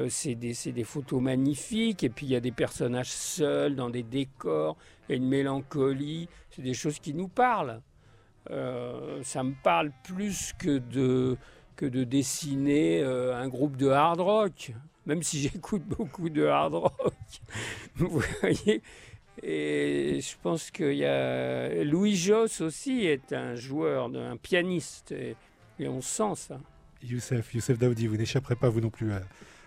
c'est 0.09 0.35
des, 0.35 0.55
des 0.73 0.85
photos 0.85 1.21
magnifiques. 1.21 2.05
Et 2.05 2.09
puis 2.09 2.27
il 2.27 2.33
y 2.33 2.37
a 2.37 2.41
des 2.41 2.53
personnages 2.53 3.11
seuls 3.11 3.77
dans 3.77 3.91
des 3.91 4.03
décors, 4.03 4.77
il 5.09 5.13
y 5.13 5.15
a 5.15 5.17
une 5.17 5.29
mélancolie. 5.29 6.29
C'est 6.51 6.63
des 6.63 6.75
choses 6.75 6.99
qui 6.99 7.15
nous 7.15 7.29
parlent. 7.29 7.81
Euh, 8.51 9.23
ça 9.23 9.43
me 9.43 9.55
parle 9.63 9.91
plus 10.05 10.53
que 10.59 10.79
de, 10.79 11.37
que 11.75 11.87
de 11.87 12.05
dessiner 12.05 13.01
euh, 13.01 13.37
un 13.37 13.49
groupe 13.49 13.77
de 13.77 13.89
hard 13.89 14.21
rock, 14.21 14.73
même 15.05 15.23
si 15.23 15.41
j'écoute 15.43 15.83
beaucoup 15.83 16.29
de 16.29 16.47
hard 16.47 16.75
rock. 16.75 17.25
Vous 17.97 18.23
voyez 18.41 18.83
Et 19.43 20.21
je 20.21 20.35
pense 20.43 20.71
qu'il 20.71 20.95
y 20.95 21.05
a. 21.05 21.85
Louis 21.85 22.17
Joss 22.17 22.61
aussi 22.61 23.07
est 23.07 23.33
un 23.33 23.55
joueur, 23.55 24.11
un 24.15 24.37
pianiste, 24.37 25.13
et, 25.13 25.37
et 25.79 25.89
on 25.89 26.01
sent 26.01 26.35
ça. 26.37 26.61
Youssef, 27.03 27.55
Youssef 27.55 27.79
Daoudi, 27.79 28.07
vous 28.07 28.17
n'échapperez 28.17 28.57
pas 28.57 28.69
vous 28.69 28.81
non 28.81 28.91
plus 28.91 29.13
à, 29.13 29.21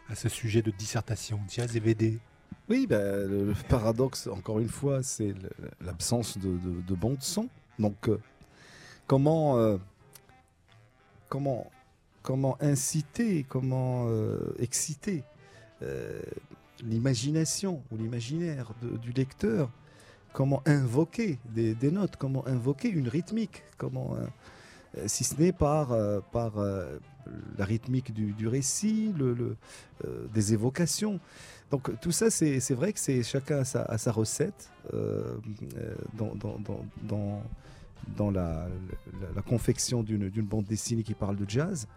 à 0.10 0.16
ce 0.16 0.28
sujet 0.28 0.62
de 0.62 0.72
dissertation, 0.72 1.40
jazz 1.48 1.76
et 1.76 1.80
VD. 1.80 2.20
Oui, 2.68 2.88
ben, 2.88 3.28
le, 3.28 3.54
paradoxe, 3.68 4.28
encore 4.28 4.60
une 4.60 4.70
fois, 4.70 5.04
c'est 5.04 5.34
l'absence 5.82 6.38
de, 6.38 6.50
de, 6.50 6.82
de 6.82 6.96
bande 6.96 7.22
son. 7.22 7.48
Donc, 7.78 8.10
euh, 8.10 8.20
comment, 9.08 9.58
euh, 9.58 9.78
comment, 11.30 11.70
comment 12.22 12.58
inciter, 12.62 13.46
comment 13.48 14.08
euh, 14.08 14.38
exciter 14.60 15.24
l'imagination 16.84 17.82
ou 17.92 17.98
l'imaginaire 17.98 18.74
du 18.82 19.12
lecteur? 19.12 19.70
Comment 20.34 20.62
invoquer 20.66 21.40
des, 21.46 21.74
des 21.74 21.92
notes? 21.92 22.18
Comment 22.18 22.46
invoquer 22.48 22.90
une 22.90 23.08
rythmique? 23.08 23.64
Comment, 23.78 24.18
si 25.06 25.24
ce 25.24 25.40
n'est 25.40 25.52
par, 25.52 25.92
euh, 25.92 26.20
par 26.32 26.58
euh, 26.58 26.98
la 27.58 27.66
rythmique 27.66 28.14
du, 28.14 28.34
du 28.34 28.48
récit, 28.48 29.14
le, 29.18 29.56
euh, 30.06 30.26
des 30.34 30.54
évocations. 30.54 31.20
Donc 31.72 31.92
tout 32.02 32.12
ça, 32.12 32.30
c'est 32.32 32.74
vrai 32.74 32.94
que 32.94 33.00
c'est 33.00 33.22
chacun 33.22 33.60
a 33.60 33.98
sa, 33.98 34.12
recette 34.12 34.72
euh, 34.94 35.36
euh, 35.78 35.96
dans, 36.18 36.34
dans, 36.36 36.58
dans, 37.04 37.44
dans, 38.18 38.32
la, 38.32 38.68
la, 39.36 39.42
confection 39.44 40.02
d'une 40.02 40.46
bande 40.46 40.66
dessinée 40.66 41.04
qui 41.04 41.14
parle 41.14 41.36
de 41.36 41.48
jazz. 41.48 41.88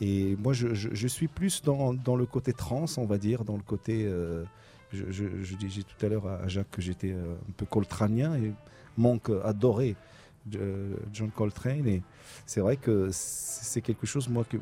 Et 0.00 0.36
moi, 0.36 0.52
je, 0.52 0.74
je, 0.74 1.08
suis 1.08 1.26
plus 1.26 1.62
dans, 1.62 1.92
le 2.16 2.26
côté 2.26 2.52
trans, 2.52 2.84
on 2.98 3.06
va 3.06 3.18
dire, 3.18 3.44
dans 3.44 3.56
le 3.56 3.62
côté. 3.62 4.04
Euh, 4.06 4.44
je, 4.92 5.04
je, 5.10 5.56
disais 5.56 5.82
tout 5.82 6.06
à 6.06 6.08
l'heure 6.08 6.26
à 6.26 6.48
Jacques 6.48 6.70
que 6.70 6.80
j'étais 6.80 7.12
euh, 7.12 7.34
un 7.34 7.52
peu 7.56 7.66
coltranien 7.66 8.34
et 8.36 8.52
Monk 8.96 9.30
adorait 9.44 9.96
John 11.12 11.30
Coltrane. 11.30 11.86
Et 11.86 12.02
c'est 12.46 12.60
vrai 12.60 12.76
que 12.76 13.08
c'est 13.12 13.80
quelque 13.80 14.06
chose, 14.06 14.28
moi, 14.28 14.44
que, 14.44 14.56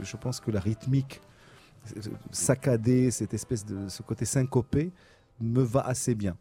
je 0.00 0.16
pense 0.16 0.40
que 0.40 0.50
la 0.50 0.60
rythmique 0.60 1.20
saccadée, 2.30 3.10
cette 3.10 3.34
espèce 3.34 3.64
de 3.64 3.88
ce 3.88 4.02
côté 4.02 4.24
syncopé, 4.24 4.92
me 5.40 5.62
va 5.62 5.80
assez 5.80 6.14
bien. 6.14 6.36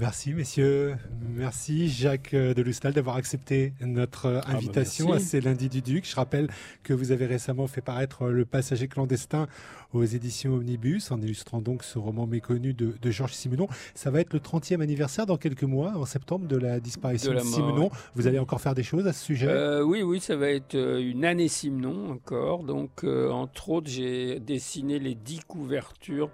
Merci 0.00 0.32
messieurs, 0.32 0.94
merci 1.34 1.88
Jacques 1.88 2.32
de 2.32 2.62
Lustal 2.62 2.92
d'avoir 2.92 3.16
accepté 3.16 3.72
notre 3.80 4.26
euh, 4.26 4.40
ah, 4.44 4.52
bah, 4.52 4.56
invitation 4.56 5.12
à 5.12 5.18
ces 5.18 5.40
lundis 5.40 5.68
du 5.68 5.82
Duc. 5.82 6.08
Je 6.08 6.14
rappelle 6.14 6.48
que 6.84 6.92
vous 6.92 7.10
avez 7.10 7.26
récemment 7.26 7.66
fait 7.66 7.80
paraître 7.80 8.28
Le 8.28 8.44
Passager 8.44 8.86
clandestin 8.86 9.48
aux 9.92 10.04
éditions 10.04 10.54
Omnibus 10.54 11.10
en 11.10 11.20
illustrant 11.20 11.60
donc 11.60 11.82
ce 11.82 11.98
roman 11.98 12.28
méconnu 12.28 12.74
de, 12.74 13.10
Georges 13.10 13.32
Simenon. 13.32 13.66
Ça 13.96 14.12
va 14.12 14.20
être 14.20 14.32
le 14.32 14.38
30e 14.38 14.80
anniversaire 14.80 15.26
dans 15.26 15.36
quelques 15.36 15.64
mois, 15.64 15.94
en 15.96 16.04
septembre, 16.04 16.46
de 16.46 16.56
la 16.56 16.78
disparition 16.78 17.34
de, 17.34 17.40
Simenon. 17.40 17.90
Vous 18.14 18.28
allez 18.28 18.38
encore 18.38 18.60
faire 18.60 18.76
des 18.76 18.84
choses 18.84 19.08
à 19.08 19.12
ce 19.12 19.24
sujet? 19.24 19.48
Euh, 19.48 19.82
Oui, 19.82 20.02
oui, 20.02 20.20
ça 20.20 20.36
va 20.36 20.48
être 20.48 20.76
euh, 20.76 21.00
une 21.00 21.24
année 21.24 21.48
Simenon 21.48 22.12
encore. 22.12 22.62
Donc 22.62 23.02
entre 23.02 23.70
autres, 23.70 23.90
j'ai 23.90 24.38
dessiné 24.38 25.00
les 25.00 25.16
dix 25.16 25.40
couvertures 25.40 26.30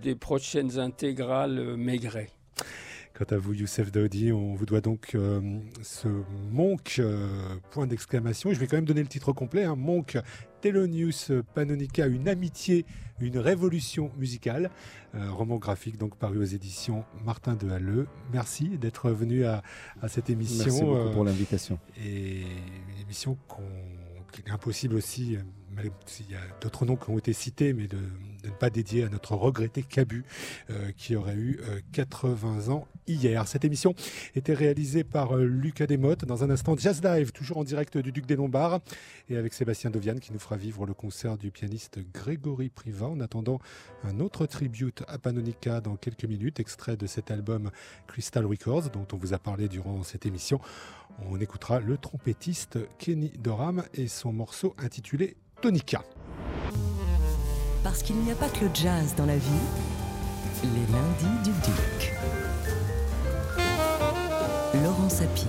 des 0.00 0.14
prochaines 0.14 0.78
intégrales 0.78 1.76
Maigret. 1.76 2.28
Quant 3.14 3.26
à 3.30 3.36
vous, 3.36 3.52
Youssef 3.52 3.92
Daoudi, 3.92 4.32
on 4.32 4.54
vous 4.54 4.64
doit 4.64 4.80
donc 4.80 5.10
euh, 5.14 5.40
ce 5.82 6.08
Monk, 6.50 6.96
euh, 6.98 7.56
point 7.70 7.86
d'exclamation. 7.86 8.54
Je 8.54 8.58
vais 8.58 8.66
quand 8.66 8.76
même 8.76 8.86
donner 8.86 9.02
le 9.02 9.08
titre 9.08 9.32
complet. 9.32 9.64
Hein, 9.64 9.76
Monk, 9.76 10.18
Thelonius 10.62 11.30
Panonica, 11.54 12.06
une 12.06 12.26
amitié, 12.26 12.86
une 13.20 13.36
révolution 13.38 14.10
musicale. 14.16 14.70
Euh, 15.14 15.30
roman 15.30 15.56
graphique 15.56 15.98
donc 15.98 16.16
paru 16.16 16.38
aux 16.38 16.44
éditions 16.44 17.04
Martin 17.22 17.54
de 17.54 17.68
Halleux. 17.68 18.08
Merci 18.32 18.78
d'être 18.78 19.10
venu 19.10 19.44
à, 19.44 19.62
cette 20.08 20.30
émission. 20.30 20.64
Merci 20.64 20.82
beaucoup 20.82 21.10
pour 21.10 21.24
l'invitation. 21.24 21.78
Et 22.02 22.40
une 22.40 23.02
émission 23.02 23.36
qu'on, 23.46 23.62
est 24.38 24.50
impossible 24.50 24.94
aussi, 24.94 25.36
il 26.20 26.30
y 26.30 26.34
a 26.34 26.40
d'autres 26.60 26.84
noms 26.84 26.96
qui 26.96 27.10
ont 27.10 27.18
été 27.18 27.32
cités, 27.32 27.72
mais 27.72 27.86
de 27.86 27.98
ne 28.44 28.50
pas 28.50 28.70
dédier 28.70 29.04
à 29.04 29.08
notre 29.08 29.34
regretté 29.34 29.82
Cabu, 29.82 30.24
euh, 30.70 30.90
qui 30.96 31.16
aurait 31.16 31.36
eu 31.36 31.60
80 31.92 32.68
euh, 32.68 32.72
ans 32.72 32.88
hier. 33.06 33.46
Cette 33.46 33.64
émission 33.64 33.94
était 34.34 34.54
réalisée 34.54 35.04
par 35.04 35.36
euh, 35.36 35.44
Lucas 35.44 35.86
Desmottes. 35.86 36.24
Dans 36.24 36.44
un 36.44 36.50
instant, 36.50 36.76
Jazz 36.76 37.02
Live, 37.02 37.32
toujours 37.32 37.58
en 37.58 37.64
direct 37.64 37.98
du 37.98 38.12
Duc 38.12 38.26
des 38.26 38.36
Lombards, 38.36 38.80
et 39.28 39.36
avec 39.36 39.54
Sébastien 39.54 39.90
Dovian 39.90 40.16
qui 40.16 40.32
nous 40.32 40.38
fera 40.38 40.56
vivre 40.56 40.86
le 40.86 40.94
concert 40.94 41.38
du 41.38 41.50
pianiste 41.50 42.00
Grégory 42.12 42.68
Priva. 42.68 43.06
En 43.06 43.20
attendant, 43.20 43.60
un 44.04 44.20
autre 44.20 44.46
tribute 44.46 45.02
à 45.08 45.18
Panonica 45.18 45.80
dans 45.80 45.96
quelques 45.96 46.24
minutes, 46.24 46.60
extrait 46.60 46.96
de 46.96 47.06
cet 47.06 47.30
album 47.30 47.70
Crystal 48.06 48.44
Records, 48.44 48.90
dont 48.90 49.06
on 49.12 49.16
vous 49.16 49.34
a 49.34 49.38
parlé 49.38 49.68
durant 49.68 50.02
cette 50.02 50.26
émission. 50.26 50.60
On 51.30 51.38
écoutera 51.40 51.80
le 51.80 51.98
trompettiste 51.98 52.78
Kenny 52.98 53.32
Doram 53.38 53.84
et 53.94 54.08
son 54.08 54.32
morceau 54.32 54.74
intitulé 54.78 55.36
Parce 57.84 58.02
qu'il 58.02 58.16
n'y 58.16 58.32
a 58.32 58.34
pas 58.34 58.48
que 58.48 58.64
le 58.64 58.70
jazz 58.74 59.14
dans 59.16 59.26
la 59.26 59.36
vie, 59.36 59.50
les 60.64 60.92
lundis 60.92 61.42
du 61.44 61.50
Duc. 61.50 62.12
Laurent 64.82 65.08
Sapir. 65.08 65.46